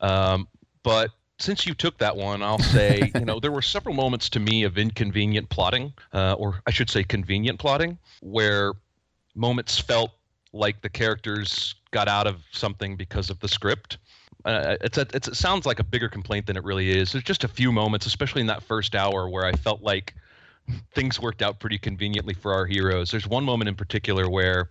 Um, 0.00 0.46
but 0.82 1.10
since 1.38 1.66
you 1.66 1.74
took 1.74 1.98
that 1.98 2.16
one, 2.16 2.42
I'll 2.42 2.58
say, 2.58 3.10
you 3.14 3.24
know, 3.24 3.40
there 3.40 3.52
were 3.52 3.62
several 3.62 3.94
moments 3.94 4.28
to 4.30 4.40
me 4.40 4.62
of 4.64 4.78
inconvenient 4.78 5.48
plotting, 5.48 5.92
uh, 6.12 6.34
or 6.34 6.60
I 6.66 6.70
should 6.70 6.90
say 6.90 7.02
convenient 7.02 7.58
plotting, 7.58 7.98
where 8.20 8.72
moments 9.34 9.78
felt 9.78 10.12
like 10.52 10.82
the 10.82 10.88
characters 10.88 11.74
got 11.90 12.08
out 12.08 12.26
of 12.26 12.42
something 12.52 12.96
because 12.96 13.30
of 13.30 13.40
the 13.40 13.48
script. 13.48 13.98
Uh, 14.44 14.76
it's 14.80 14.98
a, 14.98 15.06
it's, 15.14 15.28
it 15.28 15.36
sounds 15.36 15.66
like 15.66 15.78
a 15.78 15.84
bigger 15.84 16.08
complaint 16.08 16.46
than 16.46 16.56
it 16.56 16.64
really 16.64 16.90
is. 16.90 17.12
There's 17.12 17.24
just 17.24 17.44
a 17.44 17.48
few 17.48 17.70
moments, 17.72 18.06
especially 18.06 18.40
in 18.40 18.46
that 18.48 18.62
first 18.62 18.94
hour, 18.94 19.28
where 19.28 19.44
I 19.44 19.52
felt 19.52 19.82
like 19.82 20.14
things 20.94 21.20
worked 21.20 21.42
out 21.42 21.58
pretty 21.58 21.78
conveniently 21.78 22.34
for 22.34 22.52
our 22.52 22.66
heroes. 22.66 23.10
There's 23.10 23.26
one 23.26 23.44
moment 23.44 23.68
in 23.68 23.74
particular 23.74 24.28
where 24.30 24.70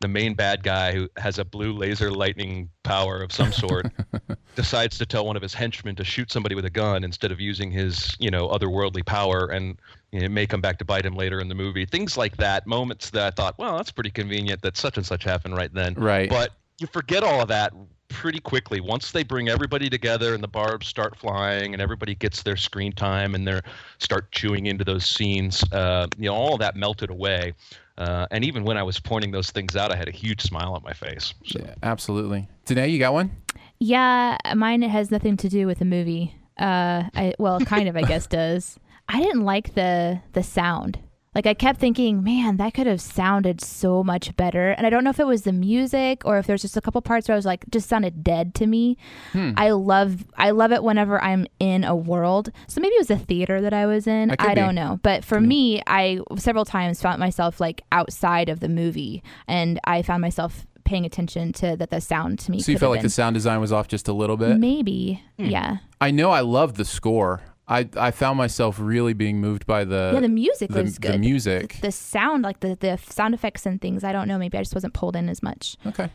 the 0.00 0.08
main 0.08 0.34
bad 0.34 0.62
guy 0.62 0.92
who 0.92 1.08
has 1.18 1.38
a 1.38 1.44
blue 1.44 1.72
laser 1.74 2.10
lightning 2.10 2.70
power 2.84 3.22
of 3.22 3.32
some 3.32 3.52
sort 3.52 3.86
decides 4.56 4.96
to 4.96 5.04
tell 5.04 5.26
one 5.26 5.36
of 5.36 5.42
his 5.42 5.52
henchmen 5.52 5.94
to 5.96 6.04
shoot 6.04 6.32
somebody 6.32 6.54
with 6.54 6.64
a 6.64 6.70
gun 6.70 7.04
instead 7.04 7.30
of 7.30 7.38
using 7.38 7.70
his 7.70 8.16
you 8.18 8.30
know 8.30 8.48
otherworldly 8.48 9.04
power 9.04 9.48
and 9.48 9.78
you 10.10 10.20
know, 10.20 10.24
it 10.24 10.30
may 10.30 10.46
come 10.46 10.62
back 10.62 10.78
to 10.78 10.86
bite 10.86 11.04
him 11.04 11.14
later 11.14 11.38
in 11.38 11.48
the 11.48 11.54
movie 11.54 11.84
things 11.84 12.16
like 12.16 12.34
that 12.38 12.66
moments 12.66 13.10
that 13.10 13.26
i 13.26 13.30
thought 13.30 13.58
well 13.58 13.76
that's 13.76 13.90
pretty 13.90 14.10
convenient 14.10 14.62
that 14.62 14.74
such 14.74 14.96
and 14.96 15.04
such 15.04 15.22
happened 15.22 15.54
right 15.54 15.74
then 15.74 15.92
Right. 15.94 16.30
but 16.30 16.52
you 16.78 16.86
forget 16.86 17.22
all 17.22 17.42
of 17.42 17.48
that 17.48 17.74
pretty 18.10 18.40
quickly 18.40 18.80
once 18.80 19.12
they 19.12 19.22
bring 19.22 19.48
everybody 19.48 19.88
together 19.88 20.34
and 20.34 20.42
the 20.42 20.48
barbs 20.48 20.86
start 20.86 21.16
flying 21.16 21.72
and 21.72 21.80
everybody 21.80 22.14
gets 22.14 22.42
their 22.42 22.56
screen 22.56 22.92
time 22.92 23.34
and 23.34 23.46
they 23.46 23.60
start 23.98 24.30
chewing 24.32 24.66
into 24.66 24.84
those 24.84 25.06
scenes 25.06 25.64
uh, 25.72 26.06
you 26.18 26.28
know 26.28 26.34
all 26.34 26.54
of 26.54 26.60
that 26.60 26.76
melted 26.76 27.10
away 27.10 27.54
uh, 28.00 28.26
and 28.30 28.44
even 28.44 28.64
when 28.64 28.78
I 28.78 28.82
was 28.82 28.98
pointing 28.98 29.30
those 29.30 29.50
things 29.50 29.76
out, 29.76 29.92
I 29.92 29.96
had 29.96 30.08
a 30.08 30.12
huge 30.12 30.40
smile 30.40 30.72
on 30.72 30.82
my 30.82 30.94
face. 30.94 31.34
So. 31.44 31.60
Yeah, 31.60 31.74
absolutely. 31.82 32.48
Danae, 32.64 32.88
you 32.88 32.98
got 32.98 33.12
one? 33.12 33.30
Yeah, 33.78 34.38
mine 34.56 34.80
has 34.80 35.10
nothing 35.10 35.36
to 35.36 35.50
do 35.50 35.66
with 35.66 35.80
the 35.80 35.84
movie. 35.84 36.34
Uh, 36.58 37.04
I, 37.14 37.34
well, 37.38 37.60
kind 37.60 37.90
of, 37.90 37.96
I 37.98 38.02
guess, 38.02 38.26
does. 38.26 38.78
I 39.06 39.20
didn't 39.20 39.44
like 39.44 39.74
the 39.74 40.20
the 40.32 40.42
sound. 40.42 40.98
Like 41.34 41.46
I 41.46 41.54
kept 41.54 41.78
thinking, 41.78 42.24
man, 42.24 42.56
that 42.56 42.74
could 42.74 42.88
have 42.88 43.00
sounded 43.00 43.60
so 43.60 44.02
much 44.02 44.34
better. 44.36 44.70
And 44.70 44.84
I 44.84 44.90
don't 44.90 45.04
know 45.04 45.10
if 45.10 45.20
it 45.20 45.26
was 45.26 45.42
the 45.42 45.52
music 45.52 46.22
or 46.24 46.38
if 46.38 46.46
there's 46.48 46.62
just 46.62 46.76
a 46.76 46.80
couple 46.80 47.00
parts 47.02 47.28
where 47.28 47.34
I 47.34 47.38
was 47.38 47.46
like, 47.46 47.64
just 47.70 47.88
sounded 47.88 48.24
dead 48.24 48.52
to 48.56 48.66
me. 48.66 48.96
Hmm. 49.32 49.52
I 49.56 49.70
love 49.70 50.24
I 50.36 50.50
love 50.50 50.72
it 50.72 50.82
whenever 50.82 51.22
I'm 51.22 51.46
in 51.60 51.84
a 51.84 51.94
world. 51.94 52.50
So 52.66 52.80
maybe 52.80 52.94
it 52.94 53.00
was 53.00 53.06
the 53.08 53.18
theater 53.18 53.60
that 53.60 53.72
I 53.72 53.86
was 53.86 54.08
in. 54.08 54.34
I 54.40 54.54
don't 54.54 54.70
be. 54.70 54.74
know. 54.74 54.98
But 55.04 55.24
for 55.24 55.40
me, 55.40 55.80
I 55.86 56.18
several 56.36 56.64
times 56.64 57.00
found 57.00 57.20
myself 57.20 57.60
like 57.60 57.82
outside 57.92 58.48
of 58.48 58.58
the 58.58 58.68
movie, 58.68 59.22
and 59.46 59.78
I 59.84 60.02
found 60.02 60.22
myself 60.22 60.66
paying 60.82 61.04
attention 61.04 61.52
to 61.52 61.76
that 61.76 61.90
the 61.90 62.00
sound 62.00 62.40
to 62.40 62.50
me. 62.50 62.60
So 62.60 62.72
you 62.72 62.78
felt 62.78 62.90
like 62.90 62.98
been- 62.98 63.06
the 63.06 63.10
sound 63.10 63.34
design 63.34 63.60
was 63.60 63.72
off 63.72 63.86
just 63.86 64.08
a 64.08 64.12
little 64.12 64.36
bit? 64.36 64.56
Maybe. 64.58 65.22
Hmm. 65.38 65.44
Yeah. 65.46 65.76
I 66.00 66.10
know 66.10 66.32
I 66.32 66.40
love 66.40 66.74
the 66.74 66.84
score. 66.84 67.40
I, 67.70 67.88
I 67.96 68.10
found 68.10 68.36
myself 68.36 68.78
really 68.80 69.12
being 69.12 69.40
moved 69.40 69.64
by 69.64 69.84
the 69.84 70.10
yeah, 70.12 70.20
the 70.20 70.28
music 70.28 70.70
the, 70.70 70.82
was 70.82 70.96
the 70.96 71.12
good. 71.12 71.20
music. 71.20 71.78
The 71.80 71.92
sound, 71.92 72.42
like 72.42 72.60
the, 72.60 72.74
the 72.74 72.98
sound 72.98 73.32
effects 73.32 73.64
and 73.64 73.80
things, 73.80 74.02
I 74.02 74.10
don't 74.10 74.26
know. 74.26 74.38
Maybe 74.38 74.58
I 74.58 74.62
just 74.62 74.74
wasn't 74.74 74.92
pulled 74.92 75.14
in 75.14 75.28
as 75.28 75.40
much. 75.40 75.76
Okay. 75.86 76.10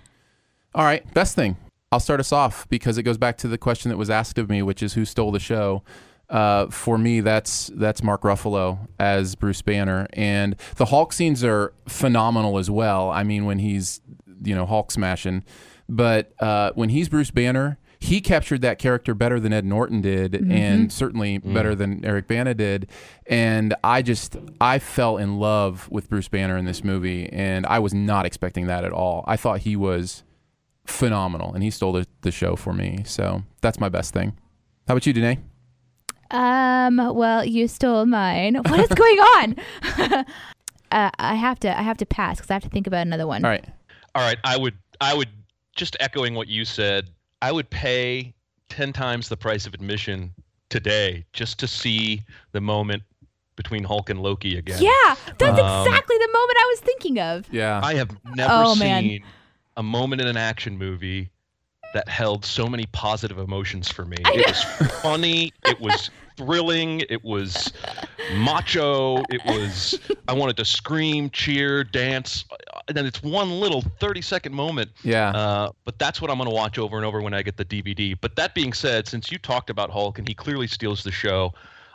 All 0.76 0.84
right. 0.84 1.12
Best 1.14 1.34
thing. 1.34 1.56
I'll 1.94 2.02
start 2.02 2.20
us 2.20 2.34
off 2.34 2.68
because 2.68 2.98
it 2.98 3.04
goes 3.04 3.18
back 3.18 3.38
to 3.38 3.48
the 3.48 3.58
question 3.58 3.90
that 3.90 3.96
was 3.96 4.10
asked 4.10 4.38
of 4.38 4.50
me, 4.50 4.62
which 4.62 4.84
is 4.84 4.96
who 4.96 5.06
stole 5.06 5.32
the 5.32 5.40
show. 5.40 5.82
Uh, 6.30 6.68
for 6.68 6.98
me, 6.98 7.22
that's 7.22 7.72
that's 7.76 8.04
Mark 8.04 8.24
Ruffalo 8.24 8.80
as 9.00 9.36
Bruce 9.36 9.62
Banner, 9.62 10.08
and 10.12 10.58
the 10.76 10.86
Hulk 10.86 11.14
scenes 11.14 11.42
are 11.44 11.72
phenomenal 11.88 12.58
as 12.58 12.70
well. 12.70 13.12
I 13.12 13.24
mean, 13.24 13.46
when 13.46 13.60
he's 13.60 14.02
you 14.44 14.56
know 14.56 14.66
Hulk 14.66 14.92
smashing, 14.92 15.44
but 15.88 16.34
uh, 16.42 16.72
when 16.74 16.90
he's 16.90 17.08
Bruce 17.08 17.32
Banner, 17.32 17.78
he 18.06 18.22
captured 18.22 18.62
that 18.62 18.78
character 18.80 19.14
better 19.14 19.40
than 19.40 19.52
Ed 19.52 19.66
Norton 19.66 20.02
did, 20.02 20.36
and 20.36 20.92
certainly 20.92 21.40
better 21.40 21.74
than 21.74 22.06
Eric 22.06 22.28
Bana 22.28 22.54
did. 22.54 22.90
And 23.26 23.74
I 23.84 24.02
just 24.02 24.38
I 24.62 24.80
fell 24.80 25.18
in 25.18 25.40
love 25.40 25.90
with 25.90 26.10
Bruce 26.10 26.28
Banner 26.28 26.56
in 26.56 26.66
this 26.66 26.84
movie, 26.84 27.28
and 27.32 27.66
I 27.66 27.80
was 27.80 27.94
not 27.94 28.26
expecting 28.26 28.68
that 28.68 28.84
at 28.84 28.92
all. 28.92 29.24
I 29.28 29.38
thought 29.38 29.60
he 29.62 29.76
was 29.76 30.24
phenomenal, 30.86 31.54
and 31.54 31.64
he 31.64 31.72
stole 31.72 31.94
the, 31.94 32.08
the 32.22 32.32
show 32.32 32.56
for 32.56 32.74
me. 32.74 33.02
So 33.06 33.44
that's 33.62 33.80
my 33.80 33.90
best 33.90 34.14
thing. 34.14 34.38
How 34.88 34.94
about 34.94 35.06
you, 35.06 35.14
Danae? 35.14 35.40
Um. 36.32 36.98
Well, 37.16 37.44
you 37.44 37.68
stole 37.68 38.06
mine. 38.06 38.56
What 38.56 38.80
is 38.80 38.90
going 38.90 39.20
on? 39.38 39.56
uh, 40.92 41.10
I 41.18 41.36
have 41.36 41.60
to. 41.62 41.78
I 41.78 41.82
have 41.82 41.98
to 41.98 42.06
pass 42.06 42.38
because 42.38 42.52
I 42.52 42.54
have 42.54 42.64
to 42.64 42.70
think 42.70 42.88
about 42.88 43.06
another 43.08 43.26
one. 43.26 43.44
All 43.44 43.52
right. 43.52 43.66
All 44.16 44.22
right, 44.22 44.38
I 44.44 44.58
would 44.58 44.76
I 45.02 45.14
would 45.14 45.30
just 45.76 45.98
echoing 46.00 46.36
what 46.36 46.48
you 46.48 46.64
said. 46.66 47.10
I 47.46 47.52
would 47.52 47.70
pay 47.70 48.34
ten 48.70 48.92
times 48.92 49.30
the 49.30 49.38
price 49.38 49.68
of 49.68 49.76
admission 49.76 50.34
today 50.70 51.26
just 51.32 51.60
to 51.60 51.68
see 51.68 52.22
the 52.54 52.60
moment 52.62 53.04
between 53.56 53.84
Hulk 53.84 54.10
and 54.10 54.20
Loki 54.20 54.58
again. 54.58 54.82
Yeah, 54.82 54.92
that's 55.38 55.60
Um, 55.60 55.88
exactly 55.88 56.18
the 56.18 56.30
moment 56.34 56.58
I 56.58 56.68
was 56.72 56.80
thinking 56.80 57.20
of. 57.20 57.46
Yeah. 57.54 57.80
I 57.84 57.94
have 57.94 58.10
never 58.36 58.52
Oh, 58.52 58.76
man. 58.76 59.04
seen 59.04 59.24
a 59.78 59.84
moment 59.84 60.22
in 60.24 60.28
an 60.28 60.38
action 60.38 60.76
movie 60.78 61.30
that 61.94 62.10
held 62.10 62.44
so 62.44 62.66
many 62.68 62.88
positive 62.88 63.38
emotions 63.38 63.90
for 63.92 64.06
me. 64.06 64.18
It 64.26 64.48
was 64.48 64.92
funny. 65.02 65.54
It 65.66 65.80
was 65.80 66.10
thrilling. 66.38 67.02
It 67.10 67.24
was 67.24 67.72
macho. 68.34 69.24
It 69.30 69.42
was 69.46 70.00
I 70.28 70.34
wanted 70.34 70.58
to 70.58 70.66
scream, 70.66 71.30
cheer, 71.30 71.84
dance. 71.84 72.46
And 72.88 72.96
then 72.96 73.06
it's 73.06 73.22
one 73.24 73.60
little 73.60 73.82
30 74.00 74.22
second 74.22 74.54
moment. 74.54 74.92
yeah. 75.04 75.30
Uh, 75.32 75.72
but 75.86 75.98
that's 76.00 76.22
what 76.22 76.30
I'm 76.32 76.38
going 76.38 76.50
to 76.50 76.56
watch 76.56 76.78
over 76.78 76.98
and 76.98 77.06
over 77.06 77.22
when 77.22 77.34
I 77.34 77.42
get 77.42 77.58
the 77.58 77.66
DVD. 77.66 78.16
But 78.20 78.36
that 78.36 78.54
being 78.54 78.74
said, 78.74 79.08
since 79.08 79.32
you 79.32 79.38
talked 79.38 79.70
about 79.70 79.90
Hulk 79.90 80.20
and 80.20 80.28
he 80.28 80.34
clearly 80.34 80.68
steals 80.68 81.04
the 81.04 81.12
show, 81.12 81.54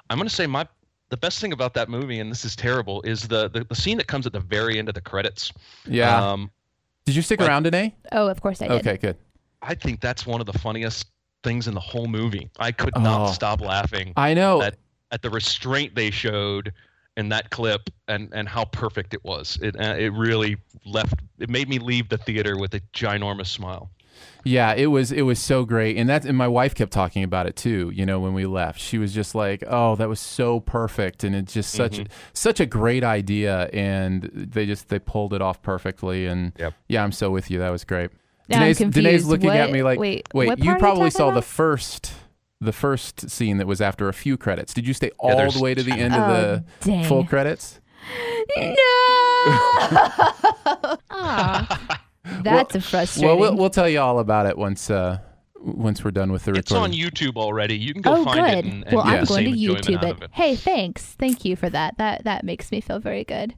I'm 0.09 0.19
going 0.19 0.29
to 0.29 0.35
say 0.35 0.47
my 0.47 0.67
the 1.11 1.17
best 1.17 1.41
thing 1.41 1.53
about 1.53 1.75
that 1.75 1.89
movie, 1.89 2.21
and 2.21 2.31
this 2.31 2.45
is 2.45 2.55
terrible, 2.55 3.03
is 3.03 3.27
the, 3.27 3.49
the 3.51 3.65
the 3.65 3.75
scene 3.75 3.97
that 3.99 4.07
comes 4.07 4.27
at 4.27 4.33
the 4.33 4.39
very 4.41 4.79
end 4.79 4.89
of 4.89 4.95
the 4.95 5.01
credits. 5.01 5.53
yeah. 5.85 6.31
Um, 6.33 6.51
Did 7.05 7.17
you 7.17 7.23
stick 7.23 7.41
like- 7.41 7.49
around 7.49 7.65
today? 7.65 7.95
Oh, 8.13 8.29
of 8.29 8.41
course 8.41 8.63
I 8.63 8.69
did. 8.69 8.81
Okay, 8.87 8.97
good. 8.97 9.17
I 9.63 9.75
think 9.75 10.01
that's 10.01 10.25
one 10.27 10.41
of 10.41 10.47
the 10.47 10.57
funniest 10.59 11.07
things 11.43 11.67
in 11.69 11.75
the 11.75 11.81
whole 11.81 12.07
movie. 12.07 12.49
I 12.61 12.71
could 12.73 12.93
Oh. 12.97 13.01
not 13.01 13.27
stop 13.29 13.61
laughing 13.61 14.13
I 14.17 14.35
know. 14.35 14.63
at, 14.63 14.77
at 15.13 15.23
the 15.23 15.31
restraint 15.31 15.95
they 15.95 16.11
showed 16.11 16.73
in 17.17 17.29
that 17.29 17.51
clip 17.51 17.91
and, 18.09 18.29
and 18.33 18.49
how 18.49 18.65
perfect 18.67 19.15
it 19.15 19.25
was. 19.25 19.59
It 19.61 19.75
uh, 19.79 19.95
it 19.99 20.13
really 20.13 20.57
left. 20.85 21.15
It 21.39 21.51
made 21.51 21.69
me 21.69 21.79
leave 21.79 22.09
the 22.09 22.19
theater 22.19 22.57
with 22.57 22.75
a 22.75 22.81
ginormous 22.95 23.49
smile. 23.49 23.91
Yeah, 24.45 24.75
it 24.75 24.87
was 24.87 25.13
it 25.13 25.23
was 25.23 25.39
so 25.39 25.65
great, 25.65 25.97
and 25.97 26.09
that 26.09 26.25
and 26.25 26.37
my 26.37 26.49
wife 26.49 26.75
kept 26.75 26.93
talking 26.93 27.23
about 27.25 27.47
it 27.47 27.57
too. 27.57 27.91
You 27.95 28.05
know, 28.07 28.21
when 28.21 28.35
we 28.35 28.47
left, 28.47 28.79
she 28.81 28.99
was 28.99 29.13
just 29.15 29.35
like, 29.35 29.63
"Oh, 29.67 29.97
that 29.97 30.09
was 30.09 30.21
so 30.21 30.61
perfect," 30.61 31.25
and 31.25 31.35
it's 31.35 31.53
just 31.53 31.73
such 31.73 31.99
Mhm. 31.99 32.07
such 32.33 32.61
a 32.61 32.67
great 32.67 33.03
idea, 33.03 33.69
and 33.73 34.23
they 34.35 34.67
just 34.67 34.89
they 34.89 34.99
pulled 34.99 35.33
it 35.35 35.41
off 35.43 35.63
perfectly. 35.63 36.27
And 36.27 36.53
Yep. 36.59 36.75
yeah, 36.89 37.03
I'm 37.03 37.13
so 37.13 37.31
with 37.31 37.51
you. 37.51 37.59
That 37.61 37.71
was 37.71 37.85
great. 37.85 38.11
Now 38.49 38.57
I'm 38.57 38.61
Danae's, 38.63 38.79
Danae's 38.79 38.95
confused. 38.95 39.27
looking 39.29 39.51
at 39.51 39.71
me 39.73 39.83
like, 39.83 39.99
wait, 39.99 40.29
wait, 40.35 40.47
what 40.49 40.59
you 40.59 40.65
part 40.65 40.75
are 40.75 40.77
you 40.77 40.81
probably 40.81 41.11
talking 41.11 41.19
saw 41.19 41.31
the 41.31 41.43
first 41.43 42.13
the 42.61 42.73
first 42.73 43.31
scene 43.31 43.57
that 43.59 43.67
was 43.67 43.81
after 43.81 44.09
a 44.09 44.13
few 44.13 44.37
credits. 44.37 44.75
Did 44.75 44.87
you 44.87 44.93
stay 44.95 45.11
all 45.19 45.37
there's- 45.37 45.55
the 45.55 45.63
way 45.63 45.75
to 45.75 45.83
the 45.83 45.93
end 45.93 46.15
of 46.15 46.21
Oh, 46.23 46.33
the 46.35 46.65
dang. 46.81 47.05
full 47.05 47.25
credits? 47.25 47.81
No. 48.57 48.75
Aw. 51.11 51.99
That's 52.43 52.75
a 52.75 52.81
frustrating. 52.81 53.29
Well, 53.29 53.39
well, 53.39 53.57
we'll 53.57 53.71
tell 53.71 53.89
you 53.89 54.01
all 54.01 54.19
about 54.19 54.47
it 54.47 54.57
once 54.59 54.91
uh 54.91 55.19
once 55.63 56.03
we're 56.05 56.11
done 56.11 56.33
with 56.33 56.45
the 56.45 56.53
It's 56.55 56.73
on. 56.73 56.93
YouTube 56.93 57.37
already. 57.37 57.77
You 57.77 57.93
can 57.93 58.01
go 58.03 58.17
oh, 58.17 58.25
find 58.25 58.41
good. 58.41 58.55
it 58.55 58.65
and, 58.73 58.85
and 58.87 58.95
well, 58.97 59.05
get 59.05 59.19
I'm 59.21 59.25
going 59.27 59.45
to 59.45 59.51
YouTube 59.53 59.97
out 60.05 60.05
it. 60.19 60.23
it. 60.25 60.31
Hey, 60.33 60.57
thanks. 60.57 61.05
Thank 61.19 61.45
you 61.45 61.55
for 61.57 61.69
that. 61.71 61.99
That 61.99 62.25
that 62.25 62.45
makes 62.45 62.71
me 62.73 62.81
feel 62.81 62.99
very 62.99 63.25
good. 63.25 63.55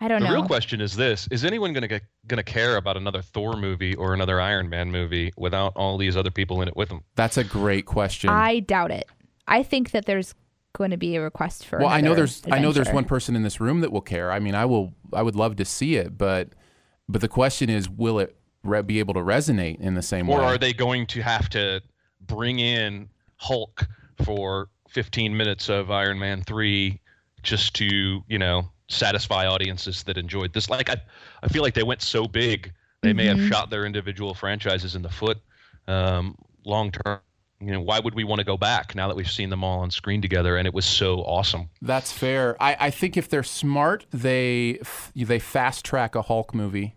I 0.00 0.08
don't 0.08 0.20
The 0.20 0.26
know. 0.26 0.32
The 0.32 0.36
real 0.38 0.46
question 0.46 0.80
is 0.80 0.94
this: 0.94 1.26
Is 1.30 1.44
anyone 1.44 1.72
going 1.72 1.88
to 1.88 2.00
going 2.26 2.36
to 2.38 2.42
care 2.42 2.76
about 2.76 2.96
another 2.96 3.22
Thor 3.22 3.56
movie 3.56 3.94
or 3.94 4.12
another 4.14 4.40
Iron 4.40 4.68
Man 4.68 4.90
movie 4.90 5.32
without 5.36 5.72
all 5.76 5.96
these 5.96 6.16
other 6.16 6.30
people 6.30 6.60
in 6.62 6.68
it 6.68 6.76
with 6.76 6.88
them? 6.88 7.02
That's 7.14 7.36
a 7.36 7.44
great 7.44 7.86
question. 7.86 8.30
I 8.30 8.60
doubt 8.60 8.90
it. 8.90 9.06
I 9.48 9.62
think 9.62 9.92
that 9.92 10.06
there's 10.06 10.34
going 10.74 10.90
to 10.90 10.96
be 10.98 11.16
a 11.16 11.22
request 11.22 11.64
for. 11.64 11.78
well, 11.78 11.88
I 11.88 12.00
know 12.00 12.08
another 12.12 12.16
there's 12.16 12.42
I 12.50 12.58
know 12.58 12.72
there's 12.72 12.90
one 12.90 13.04
person 13.04 13.34
in 13.36 13.42
this 13.42 13.60
room 13.60 13.80
that 13.80 13.90
will 13.90 14.02
care. 14.02 14.30
I 14.30 14.38
mean, 14.38 14.54
I 14.54 14.66
will 14.66 14.92
I 15.12 15.22
would 15.22 15.36
love 15.36 15.56
to 15.56 15.64
see 15.64 15.96
it, 15.96 16.18
but 16.18 16.50
but 17.08 17.20
the 17.20 17.28
question 17.28 17.70
is, 17.70 17.88
will 17.88 18.18
it 18.18 18.36
re- 18.64 18.82
be 18.82 18.98
able 18.98 19.14
to 19.14 19.20
resonate 19.20 19.80
in 19.80 19.94
the 19.94 20.02
same 20.02 20.28
Or 20.28 20.38
way? 20.38 20.44
Or 20.44 20.46
are 20.46 20.58
they 20.58 20.72
going 20.74 21.06
to 21.06 21.22
have 21.22 21.48
to 21.50 21.80
bring 22.20 22.58
in 22.58 23.08
Hulk 23.36 23.86
for 24.24 24.68
15 24.88 25.36
minutes 25.36 25.68
of 25.68 25.90
Iron 25.90 26.18
Man 26.18 26.42
3 26.42 27.00
just 27.42 27.74
to, 27.74 28.24
you 28.26 28.38
know, 28.38 28.70
satisfy 28.88 29.46
audiences 29.46 30.02
that 30.04 30.16
enjoyed 30.18 30.52
this? 30.52 30.68
Like, 30.70 30.90
I, 30.90 30.96
I 31.42 31.48
feel 31.48 31.62
like 31.62 31.74
they 31.74 31.82
went 31.82 32.02
so 32.02 32.26
big, 32.26 32.72
they 33.02 33.12
may 33.12 33.26
have 33.26 33.38
Mhm. 33.38 33.48
shot 33.48 33.70
their 33.70 33.84
individual 33.86 34.34
franchises 34.34 34.94
in 34.94 35.02
the 35.02 35.08
foot 35.10 35.38
um, 35.88 36.36
long 36.64 36.90
term. 36.90 37.20
You 37.60 37.72
know, 37.72 37.80
why 37.80 38.00
would 38.00 38.14
we 38.14 38.24
want 38.24 38.40
to 38.40 38.44
go 38.44 38.58
back 38.58 38.94
now 38.94 39.08
that 39.08 39.16
we've 39.16 39.30
seen 39.30 39.48
them 39.48 39.64
all 39.64 39.78
on 39.80 39.90
screen 39.90 40.20
together 40.20 40.58
and 40.58 40.66
it 40.66 40.74
was 40.74 40.84
so 40.84 41.20
awesome? 41.22 41.70
That's 41.80 42.12
fair. 42.12 42.54
I, 42.60 42.76
I 42.78 42.90
think 42.90 43.16
if 43.16 43.30
they're 43.30 43.42
smart, 43.42 44.04
they 44.12 44.78
f- 44.82 45.10
they 45.16 45.38
fast 45.38 45.82
track 45.84 46.14
a 46.14 46.20
Hulk 46.22 46.54
movie 46.54 46.96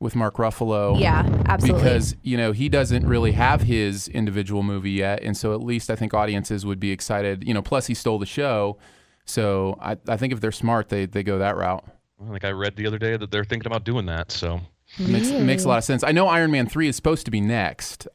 with 0.00 0.16
Mark 0.16 0.36
Ruffalo. 0.36 0.98
Yeah, 1.00 1.24
absolutely. 1.46 1.82
Because 1.82 2.16
you 2.22 2.36
know 2.36 2.50
he 2.50 2.68
doesn't 2.68 3.06
really 3.06 3.32
have 3.32 3.62
his 3.62 4.08
individual 4.08 4.64
movie 4.64 4.90
yet, 4.92 5.22
and 5.22 5.36
so 5.36 5.54
at 5.54 5.62
least 5.62 5.90
I 5.90 5.94
think 5.96 6.12
audiences 6.12 6.66
would 6.66 6.80
be 6.80 6.90
excited. 6.90 7.46
You 7.46 7.54
know, 7.54 7.62
plus 7.62 7.86
he 7.86 7.94
stole 7.94 8.18
the 8.18 8.26
show, 8.26 8.78
so 9.30 9.78
I, 9.80 9.96
I 10.08 10.16
think 10.16 10.32
if 10.32 10.40
they're 10.40 10.52
smart, 10.52 10.88
they 10.88 11.06
they 11.06 11.22
go 11.22 11.38
that 11.38 11.56
route. 11.56 11.84
Like 12.18 12.44
I 12.44 12.50
read 12.50 12.76
the 12.76 12.86
other 12.86 12.98
day 12.98 13.16
that 13.16 13.30
they're 13.30 13.44
thinking 13.44 13.66
about 13.66 13.84
doing 13.84 14.06
that. 14.06 14.30
So 14.30 14.60
It 14.98 15.08
makes 15.08 15.30
makes 15.30 15.64
a 15.64 15.68
lot 15.68 15.78
of 15.78 15.84
sense. 15.84 16.04
I 16.04 16.12
know 16.12 16.28
Iron 16.28 16.50
Man 16.50 16.66
three 16.66 16.88
is 16.88 16.96
supposed 16.96 17.24
to 17.24 17.30
be 17.30 17.40
next. 17.40 18.06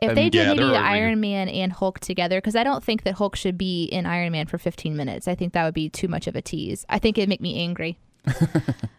if 0.00 0.10
I 0.10 0.14
they 0.14 0.22
mean, 0.24 0.30
did 0.30 0.46
yeah, 0.46 0.54
maybe 0.54 0.76
Iron 0.76 1.20
Man 1.20 1.48
and 1.48 1.72
Hulk 1.72 1.98
together, 2.00 2.38
because 2.38 2.54
I 2.56 2.62
don't 2.64 2.84
think 2.84 3.04
that 3.04 3.14
Hulk 3.14 3.36
should 3.36 3.56
be 3.56 3.84
in 3.84 4.04
Iron 4.06 4.32
Man 4.32 4.46
for 4.46 4.58
15 4.58 4.96
minutes. 4.96 5.26
I 5.26 5.34
think 5.34 5.52
that 5.54 5.64
would 5.64 5.74
be 5.74 5.88
too 5.88 6.08
much 6.08 6.26
of 6.26 6.36
a 6.36 6.42
tease. 6.42 6.84
I 6.88 6.98
think 6.98 7.16
it'd 7.18 7.28
make 7.28 7.40
me 7.40 7.58
angry. 7.60 7.98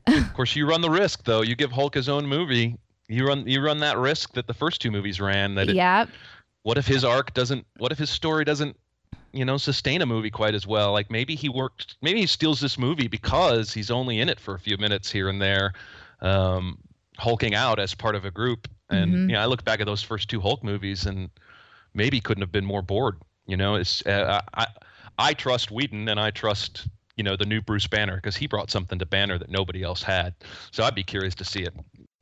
Of 0.07 0.33
course, 0.33 0.55
you 0.55 0.67
run 0.67 0.81
the 0.81 0.89
risk, 0.89 1.23
though. 1.25 1.41
You 1.43 1.55
give 1.55 1.71
Hulk 1.71 1.93
his 1.93 2.09
own 2.09 2.25
movie. 2.25 2.77
You 3.07 3.27
run 3.27 3.45
you 3.47 3.61
run 3.61 3.77
that 3.79 3.97
risk 3.97 4.33
that 4.33 4.47
the 4.47 4.53
first 4.55 4.81
two 4.81 4.89
movies 4.89 5.21
ran. 5.21 5.53
That 5.55 5.69
it, 5.69 5.75
yeah, 5.75 6.05
what 6.63 6.77
if 6.79 6.87
his 6.87 7.03
arc 7.03 7.33
doesn't? 7.35 7.65
What 7.77 7.91
if 7.91 7.99
his 7.99 8.09
story 8.09 8.43
doesn't? 8.43 8.75
You 9.31 9.45
know, 9.45 9.57
sustain 9.57 10.01
a 10.01 10.05
movie 10.05 10.29
quite 10.31 10.55
as 10.55 10.65
well. 10.65 10.91
Like 10.91 11.11
maybe 11.11 11.35
he 11.35 11.49
worked. 11.49 11.95
Maybe 12.01 12.21
he 12.21 12.25
steals 12.25 12.59
this 12.59 12.77
movie 12.77 13.07
because 13.07 13.73
he's 13.73 13.91
only 13.91 14.19
in 14.19 14.29
it 14.29 14.39
for 14.39 14.55
a 14.55 14.59
few 14.59 14.77
minutes 14.77 15.11
here 15.11 15.29
and 15.29 15.41
there, 15.41 15.73
um, 16.21 16.77
hulking 17.17 17.53
out 17.55 17.79
as 17.79 17.93
part 17.93 18.15
of 18.15 18.25
a 18.25 18.31
group. 18.31 18.67
And 18.89 19.13
Mhm. 19.13 19.21
you 19.29 19.33
know, 19.35 19.39
I 19.41 19.45
look 19.45 19.63
back 19.63 19.79
at 19.79 19.85
those 19.85 20.01
first 20.01 20.29
two 20.29 20.39
Hulk 20.41 20.63
movies, 20.63 21.05
and 21.05 21.29
maybe 21.93 22.19
couldn't 22.19 22.41
have 22.41 22.51
been 22.51 22.65
more 22.65 22.81
bored. 22.81 23.17
You 23.45 23.57
know, 23.57 23.75
it's 23.75 24.05
uh, 24.05 24.41
I 24.53 24.67
I 25.17 25.33
trust 25.33 25.69
Whedon 25.69 26.07
and 26.07 26.19
I 26.19 26.31
trust 26.31 26.87
you 27.15 27.23
know 27.23 27.35
the 27.35 27.45
new 27.45 27.61
Bruce 27.61 27.87
Banner 27.87 28.15
because 28.15 28.37
he 28.37 28.47
brought 28.47 28.71
something 28.71 28.97
to 28.99 29.05
Banner 29.05 29.37
that 29.37 29.49
nobody 29.49 29.83
else 29.83 30.01
had. 30.01 30.33
So 30.71 30.83
I'd 30.83 30.95
be 30.95 31.03
curious 31.03 31.35
to 31.35 31.45
see 31.45 31.61
it. 31.63 31.73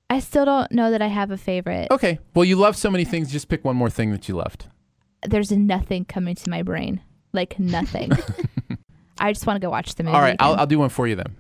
I 0.10 0.20
still 0.20 0.46
don't 0.46 0.72
know 0.72 0.90
that 0.90 1.02
I 1.02 1.08
have 1.08 1.32
a 1.32 1.38
favorite. 1.38 1.90
Okay, 1.92 2.20
well 2.34 2.46
you 2.46 2.56
love 2.56 2.76
so 2.76 2.90
many 2.90 3.06
things. 3.06 3.32
Just 3.32 3.50
pick 3.50 3.64
one 3.64 3.76
more 3.76 3.90
thing 3.90 4.12
that 4.12 4.28
you 4.28 4.36
loved. 4.36 4.66
There's 5.24 5.52
nothing 5.52 6.06
coming 6.06 6.36
to 6.36 6.50
my 6.50 6.62
brain, 6.64 7.02
like 7.34 7.58
nothing. 7.60 8.12
I 9.20 9.34
just 9.34 9.48
want 9.48 9.58
to 9.60 9.66
go 9.66 9.72
watch 9.72 9.96
the 9.96 10.04
movie. 10.04 10.16
All 10.16 10.22
right, 10.22 10.36
I'll. 10.40 10.56
I'll 10.56 10.68
do 10.68 10.80
one 10.80 10.90
for 10.90 11.08
you 11.08 11.16
then. 11.16 11.36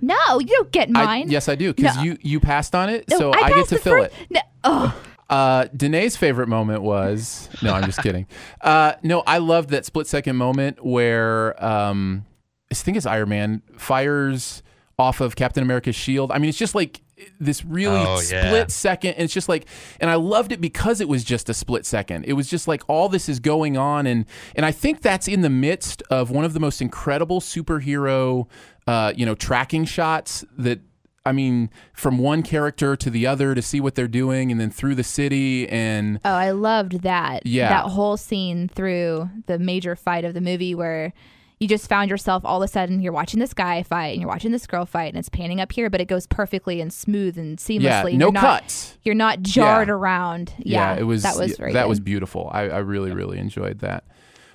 no, 0.00 0.16
you 0.40 0.46
don't 0.46 0.72
get 0.72 0.88
I- 0.88 1.04
mine. 1.04 1.30
yes, 1.30 1.48
I 1.48 1.54
do 1.54 1.72
because 1.72 1.96
No. 1.96 2.02
you 2.02 2.18
you 2.22 2.40
passed 2.40 2.74
on 2.74 2.88
it, 2.88 3.04
No, 3.08 3.18
so 3.18 3.32
I, 3.32 3.48
get 3.48 3.52
passed 3.56 3.68
to 3.70 3.74
the 3.76 3.80
fill 3.80 3.92
first- 4.04 4.14
it. 4.20 4.30
No, 4.30 4.40
oh, 4.64 5.02
Uh, 5.30 5.68
Danae's 5.76 6.16
favorite 6.16 6.48
moment 6.48 6.82
was 6.82 7.48
no, 7.62 7.72
I'm 7.72 7.84
just 7.84 8.02
kidding. 8.02 8.26
Uh, 8.60 8.94
no, 9.04 9.20
I 9.28 9.38
loved 9.38 9.70
that 9.70 9.84
split 9.86 10.08
second 10.08 10.34
moment 10.34 10.84
where 10.84 11.62
um, 11.64 12.26
I 12.68 12.74
think 12.74 12.96
it's 12.96 13.06
Iron 13.06 13.28
Man 13.28 13.62
fires 13.78 14.64
off 14.98 15.20
of 15.20 15.36
Captain 15.36 15.62
America's 15.62 15.94
shield. 15.94 16.32
I 16.32 16.38
mean, 16.38 16.48
it's 16.48 16.58
just 16.58 16.74
like 16.74 17.00
this 17.38 17.64
really 17.64 18.00
Oh, 18.00 18.20
yeah. 18.30 18.46
split 18.48 18.70
second. 18.70 19.14
And 19.14 19.24
it's 19.24 19.34
just 19.34 19.48
like, 19.48 19.66
and 20.00 20.10
I 20.10 20.14
loved 20.14 20.52
it 20.52 20.60
because 20.60 21.00
it 21.00 21.08
was 21.08 21.24
just 21.24 21.48
a 21.48 21.54
split 21.54 21.86
second. 21.86 22.24
It 22.24 22.34
was 22.34 22.48
just 22.48 22.68
like 22.68 22.82
all 22.88 23.08
this 23.08 23.28
is 23.28 23.40
going 23.40 23.76
on, 23.76 24.06
and 24.06 24.24
and 24.54 24.64
I 24.66 24.72
think 24.72 25.02
that's 25.02 25.28
in 25.28 25.40
the 25.42 25.50
midst 25.50 26.02
of 26.10 26.30
one 26.30 26.44
of 26.44 26.52
the 26.52 26.60
most 26.60 26.80
incredible 26.82 27.40
superhero, 27.40 28.46
uh, 28.86 29.12
you 29.16 29.26
know, 29.26 29.34
tracking 29.34 29.84
shots 29.84 30.44
that 30.58 30.80
I 31.26 31.32
mean, 31.32 31.68
from 31.92 32.16
one 32.18 32.42
character 32.42 32.96
to 32.96 33.10
the 33.10 33.26
other 33.26 33.54
to 33.54 33.60
see 33.60 33.78
what 33.80 33.94
they're 33.94 34.08
doing, 34.08 34.50
and 34.50 34.58
then 34.60 34.70
through 34.70 34.94
the 34.94 35.04
city, 35.04 35.68
and 35.68 36.18
oh, 36.24 36.30
I 36.32 36.50
loved 36.52 37.02
that. 37.02 37.46
Yeah. 37.46 37.68
that 37.68 37.90
whole 37.90 38.16
scene 38.16 38.68
through 38.68 39.28
the 39.46 39.58
major 39.58 39.94
fight 39.96 40.24
of 40.24 40.34
the 40.34 40.40
movie 40.40 40.74
where. 40.74 41.12
You 41.60 41.68
just 41.68 41.90
found 41.90 42.08
yourself 42.08 42.42
all 42.46 42.62
of 42.62 42.66
a 42.66 42.72
sudden 42.72 43.00
you're 43.02 43.12
watching 43.12 43.38
this 43.38 43.52
guy 43.52 43.82
fight 43.82 44.12
and 44.14 44.22
you're 44.22 44.30
watching 44.30 44.50
this 44.50 44.66
girl 44.66 44.86
fight 44.86 45.08
and 45.12 45.18
it's 45.18 45.28
panning 45.28 45.60
up 45.60 45.70
here, 45.72 45.90
but 45.90 46.00
it 46.00 46.06
goes 46.06 46.26
perfectly 46.26 46.80
and 46.80 46.90
smooth 46.90 47.36
and 47.36 47.58
seamlessly. 47.58 47.82
yeah, 47.82 48.02
no 48.16 48.26
you're 48.26 48.32
not, 48.32 48.40
cuts. 48.62 48.96
You're 49.04 49.14
not 49.14 49.42
jarred 49.42 49.88
Yeah. 49.88 49.94
around. 49.94 50.54
Yeah, 50.58 50.94
it 50.96 51.02
was 51.02 51.22
that 51.22 51.36
was 51.36 51.58
very 51.58 51.74
that 51.74 51.82
good. 51.82 51.88
was 51.90 52.00
beautiful. 52.00 52.48
I, 52.50 52.62
I 52.70 52.78
really 52.78 53.10
really 53.12 53.38
enjoyed 53.38 53.80
that. 53.80 54.04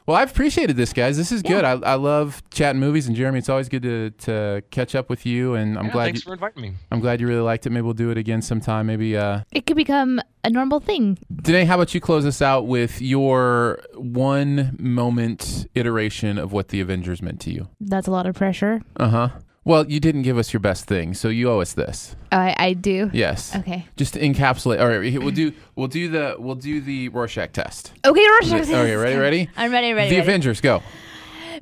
Well, 0.07 0.15
I've 0.17 0.29
appreciated 0.29 0.75
this, 0.77 0.93
guys. 0.93 1.17
This 1.17 1.31
is 1.31 1.41
good. 1.41 1.63
I, 1.65 1.71
I 1.71 1.95
love 1.95 2.43
chatting 2.51 2.79
movies, 2.79 3.07
and 3.07 3.15
Jeremy, 3.15 3.39
it's 3.39 3.49
always 3.49 3.69
good 3.69 3.81
to, 3.83 4.11
to 4.11 4.63
catch 4.69 4.93
up 4.93 5.09
with 5.09 5.25
you. 5.25 5.55
And 5.55 5.79
I'm 5.79 5.85
Yeah, 5.87 5.91
glad 5.93 6.03
thanks 6.05 6.19
you, 6.19 6.29
for 6.29 6.33
inviting 6.33 6.61
me. 6.61 6.73
I'm 6.91 6.99
glad 6.99 7.19
you 7.19 7.27
really 7.27 7.41
liked 7.41 7.65
it. 7.65 7.71
Maybe 7.71 7.81
we'll 7.81 7.93
do 7.95 8.11
it 8.11 8.17
again 8.17 8.43
sometime. 8.43 8.85
Maybe 8.85 9.17
uh, 9.17 9.41
It 9.51 9.65
could 9.65 9.77
become 9.77 10.21
a 10.43 10.49
normal 10.51 10.79
thing. 10.79 11.17
Danae, 11.35 11.65
how 11.65 11.73
about 11.75 11.95
you 11.95 12.01
close 12.01 12.23
us 12.23 12.39
out 12.39 12.67
with 12.67 13.01
your 13.01 13.79
one 13.95 14.75
moment 14.79 15.65
iteration 15.73 16.37
of 16.37 16.51
what 16.53 16.67
the 16.67 16.81
Avengers 16.81 17.23
meant 17.23 17.39
to 17.41 17.51
you? 17.51 17.67
That's 17.81 18.05
a 18.05 18.11
lot 18.11 18.27
of 18.27 18.35
pressure. 18.35 18.81
Uh 18.97 19.09
huh. 19.09 19.29
Well, 19.65 19.89
you 19.89 19.99
didn't 19.99 20.21
give 20.21 20.37
us 20.37 20.53
your 20.53 20.59
best 20.59 20.85
thing, 20.85 21.15
so 21.15 21.27
you 21.27 21.49
owe 21.49 21.59
us 21.59 21.73
this. 21.73 22.15
Oh, 22.31 22.37
I, 22.37 22.55
I 22.57 22.73
do. 22.73 23.09
Yes. 23.11 23.55
Okay. 23.55 23.87
Just 23.97 24.13
to 24.13 24.19
encapsulate. 24.19 24.79
All 24.79 24.87
right, 24.87 25.19
we'll 25.19 25.31
do 25.31 25.51
we'll 25.75 25.87
do 25.87 26.07
the 26.07 26.35
we'll 26.37 26.53
do 26.53 26.79
the 26.79 27.09
Rorschach 27.09 27.51
test. 27.51 27.91
Okay, 28.05 28.29
Rorschach. 28.29 28.59
Test. 28.59 28.71
Okay, 28.71 28.95
ready, 28.95 29.17
ready? 29.17 29.49
I'm 29.57 29.71
ready. 29.71 29.93
Ready. 29.93 30.09
the 30.09 30.17
ready. 30.17 30.29
Avengers, 30.29 30.61
go. 30.61 30.83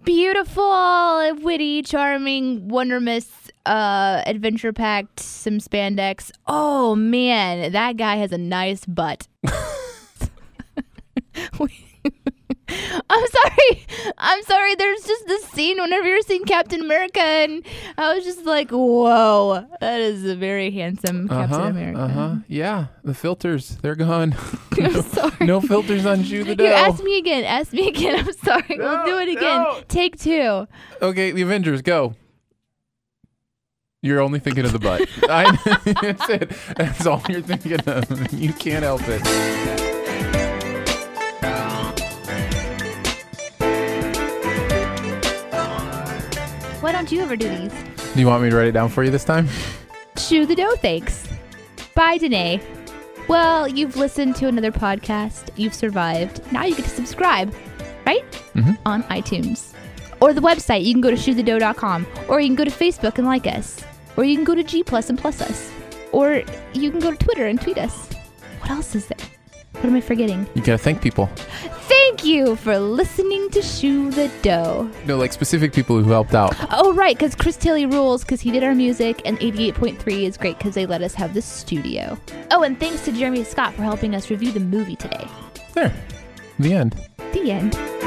Beautiful, 0.03 1.33
witty, 1.41 1.81
charming, 1.81 2.67
wondermous, 2.67 3.29
uh, 3.65 4.21
adventure 4.25 4.73
packed, 4.73 5.21
some 5.21 5.59
spandex. 5.59 6.29
Oh 6.45 6.95
man, 6.95 7.71
that 7.71 7.95
guy 7.95 8.17
has 8.17 8.33
a 8.33 8.37
nice 8.37 8.85
butt. 8.85 9.29
I'm 13.23 13.29
sorry. 13.29 13.85
I'm 14.17 14.43
sorry. 14.43 14.75
There's 14.75 15.01
just 15.05 15.27
this 15.27 15.43
scene 15.45 15.79
whenever 15.81 16.07
you're 16.07 16.21
seeing 16.21 16.43
Captain 16.43 16.81
America, 16.81 17.21
and 17.21 17.63
I 17.97 18.13
was 18.15 18.23
just 18.25 18.45
like, 18.45 18.71
"Whoa, 18.71 19.65
that 19.79 20.01
is 20.01 20.25
a 20.25 20.35
very 20.35 20.71
handsome 20.71 21.27
Captain 21.29 21.53
Uh-huh, 21.59 21.69
America." 21.69 21.99
Uh-huh. 22.01 22.35
Yeah, 22.47 22.87
the 23.03 23.13
filters, 23.13 23.77
they're 23.81 23.95
gone. 23.95 24.35
I'm 24.79 25.01
sorry. 25.03 25.45
no 25.45 25.61
filters 25.61 26.05
on 26.05 26.23
Shoe 26.23 26.43
the. 26.43 26.55
You 26.61 26.67
ask 26.69 27.03
me 27.03 27.17
again. 27.17 27.43
Ask 27.45 27.71
me 27.73 27.87
again. 27.87 28.19
I'm 28.27 28.33
sorry. 28.33 28.65
we'll 28.77 29.05
do 29.05 29.17
it 29.19 29.29
again. 29.29 29.61
no. 29.63 29.81
Take 29.87 30.19
two. 30.19 30.67
Okay, 31.01 31.31
the 31.31 31.41
Avengers, 31.43 31.81
go. 31.81 32.15
You're 34.01 34.19
only 34.19 34.39
thinking 34.39 34.65
of 34.65 34.73
the 34.73 34.79
butt. 34.79 35.01
I, 35.29 35.55
that's 36.01 36.29
it. 36.29 36.51
That's 36.75 37.05
all 37.05 37.21
you're 37.29 37.41
thinking 37.41 37.79
of. 37.87 38.33
You 38.33 38.51
can't 38.51 38.83
help 38.83 39.01
it. 39.05 39.21
Why 46.83 46.91
don't 46.91 47.09
you 47.13 47.21
ever 47.21 47.37
do 47.37 47.47
these? 47.47 47.71
Do 48.13 48.19
you 48.19 48.27
want 48.27 48.43
me 48.43 48.49
to 48.49 48.57
write 48.57 48.67
it 48.67 48.73
down 48.73 48.89
for 48.89 49.05
you 49.05 49.09
this 49.09 49.23
time? 49.23 49.47
Shoe 50.17 50.45
the 50.45 50.53
Dough, 50.53 50.75
thanks. 50.81 51.25
Bye, 51.95 52.17
Danae. 52.17 52.59
Well, 53.29 53.69
you've 53.69 53.95
listened 53.95 54.35
to 54.35 54.47
another 54.47 54.69
podcast. 54.69 55.47
You've 55.55 55.73
survived. 55.73 56.41
Now 56.51 56.65
you 56.65 56.75
get 56.75 56.83
to 56.83 56.91
subscribe, 56.91 57.53
right? 58.05 58.25
Mhm. 58.53 58.77
On 58.85 59.01
iTunes. 59.03 59.71
Or 60.19 60.33
the 60.33 60.41
website. 60.41 60.83
You 60.83 60.93
can 60.93 60.99
go 60.99 61.09
to 61.09 61.15
shoethedough.com. 61.15 62.05
Or 62.27 62.41
you 62.41 62.47
can 62.49 62.55
go 62.57 62.65
to 62.65 62.69
Facebook 62.71 63.17
and 63.17 63.25
like 63.25 63.47
us. 63.47 63.79
Or 64.17 64.25
you 64.25 64.35
can 64.35 64.43
go 64.43 64.53
to 64.53 64.61
G 64.63 64.83
Plus 64.83 65.09
and 65.09 65.17
plus 65.17 65.41
us. 65.41 65.71
Or 66.11 66.43
you 66.73 66.91
can 66.91 66.99
go 66.99 67.11
to 67.11 67.17
Twitter 67.17 67.47
and 67.47 67.61
tweet 67.61 67.77
us. 67.77 68.09
What 68.59 68.71
else 68.71 68.93
is 68.93 69.05
there? 69.07 69.25
What 69.71 69.85
am 69.85 69.95
I 69.95 70.01
forgetting? 70.01 70.45
You 70.53 70.61
gotta 70.61 70.77
thank 70.77 71.01
people. 71.01 71.29
Thank 72.13 72.25
you 72.25 72.55
for 72.57 72.77
listening 72.77 73.49
to 73.49 73.61
Shoe 73.63 74.11
the 74.11 74.31
Dough. 74.43 74.87
No, 75.07 75.17
like 75.17 75.33
specific 75.33 75.73
people 75.73 75.99
who 75.99 76.11
helped 76.11 76.35
out. 76.35 76.55
Oh, 76.69 76.93
right, 76.93 77.17
because 77.17 77.33
Chris 77.33 77.57
Tilly 77.57 77.87
rules 77.87 78.23
because 78.23 78.39
he 78.39 78.51
did 78.51 78.63
our 78.63 78.75
music, 78.75 79.23
and 79.25 79.39
88.3 79.39 80.21
is 80.21 80.37
great 80.37 80.59
because 80.59 80.75
they 80.75 80.85
let 80.85 81.01
us 81.01 81.15
have 81.15 81.33
the 81.33 81.41
studio. 81.41 82.15
Oh, 82.51 82.61
and 82.61 82.79
thanks 82.79 83.03
to 83.05 83.11
Jeremy 83.11 83.43
Scott 83.43 83.73
for 83.73 83.81
helping 83.81 84.13
us 84.13 84.29
review 84.29 84.51
the 84.51 84.59
movie 84.59 84.95
today. 84.95 85.27
There. 85.73 85.91
The 86.59 86.75
end. 86.75 86.95
The 87.31 87.51
end. 87.51 88.02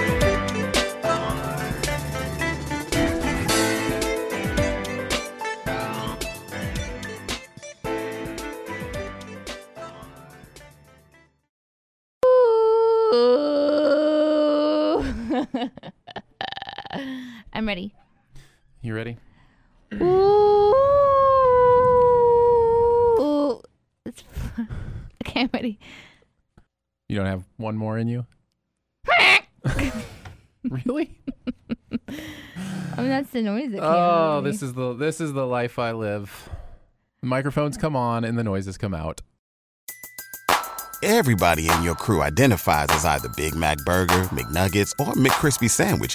Ready. 17.76 17.94
You 18.80 18.94
ready? 18.94 19.16
Ooh. 19.94 20.72
Okay, 25.26 25.40
I'm 25.40 25.50
ready. 25.52 25.80
You 27.08 27.16
don't 27.16 27.26
have 27.26 27.42
one 27.56 27.76
more 27.76 27.98
in 27.98 28.06
you? 28.06 28.24
really? 30.64 31.18
I 32.08 32.98
mean, 32.98 33.08
that's 33.08 33.30
the 33.30 33.42
noise 33.42 33.72
that 33.72 33.80
came 33.80 33.82
Oh, 33.82 34.40
this 34.42 34.62
is 34.62 34.72
the 34.74 34.94
this 34.94 35.20
is 35.20 35.32
the 35.32 35.44
life 35.44 35.80
I 35.80 35.90
live. 35.90 36.48
The 37.20 37.26
microphones 37.26 37.76
come 37.76 37.96
on 37.96 38.24
and 38.24 38.38
the 38.38 38.44
noises 38.44 38.78
come 38.78 38.94
out. 38.94 39.20
Everybody 41.02 41.68
in 41.68 41.82
your 41.82 41.96
crew 41.96 42.22
identifies 42.22 42.86
as 42.90 43.04
either 43.04 43.28
Big 43.36 43.56
Mac 43.56 43.78
Burger, 43.78 44.22
McNuggets, 44.28 44.92
or 45.00 45.12
McCrispy 45.14 45.68
Sandwich. 45.68 46.14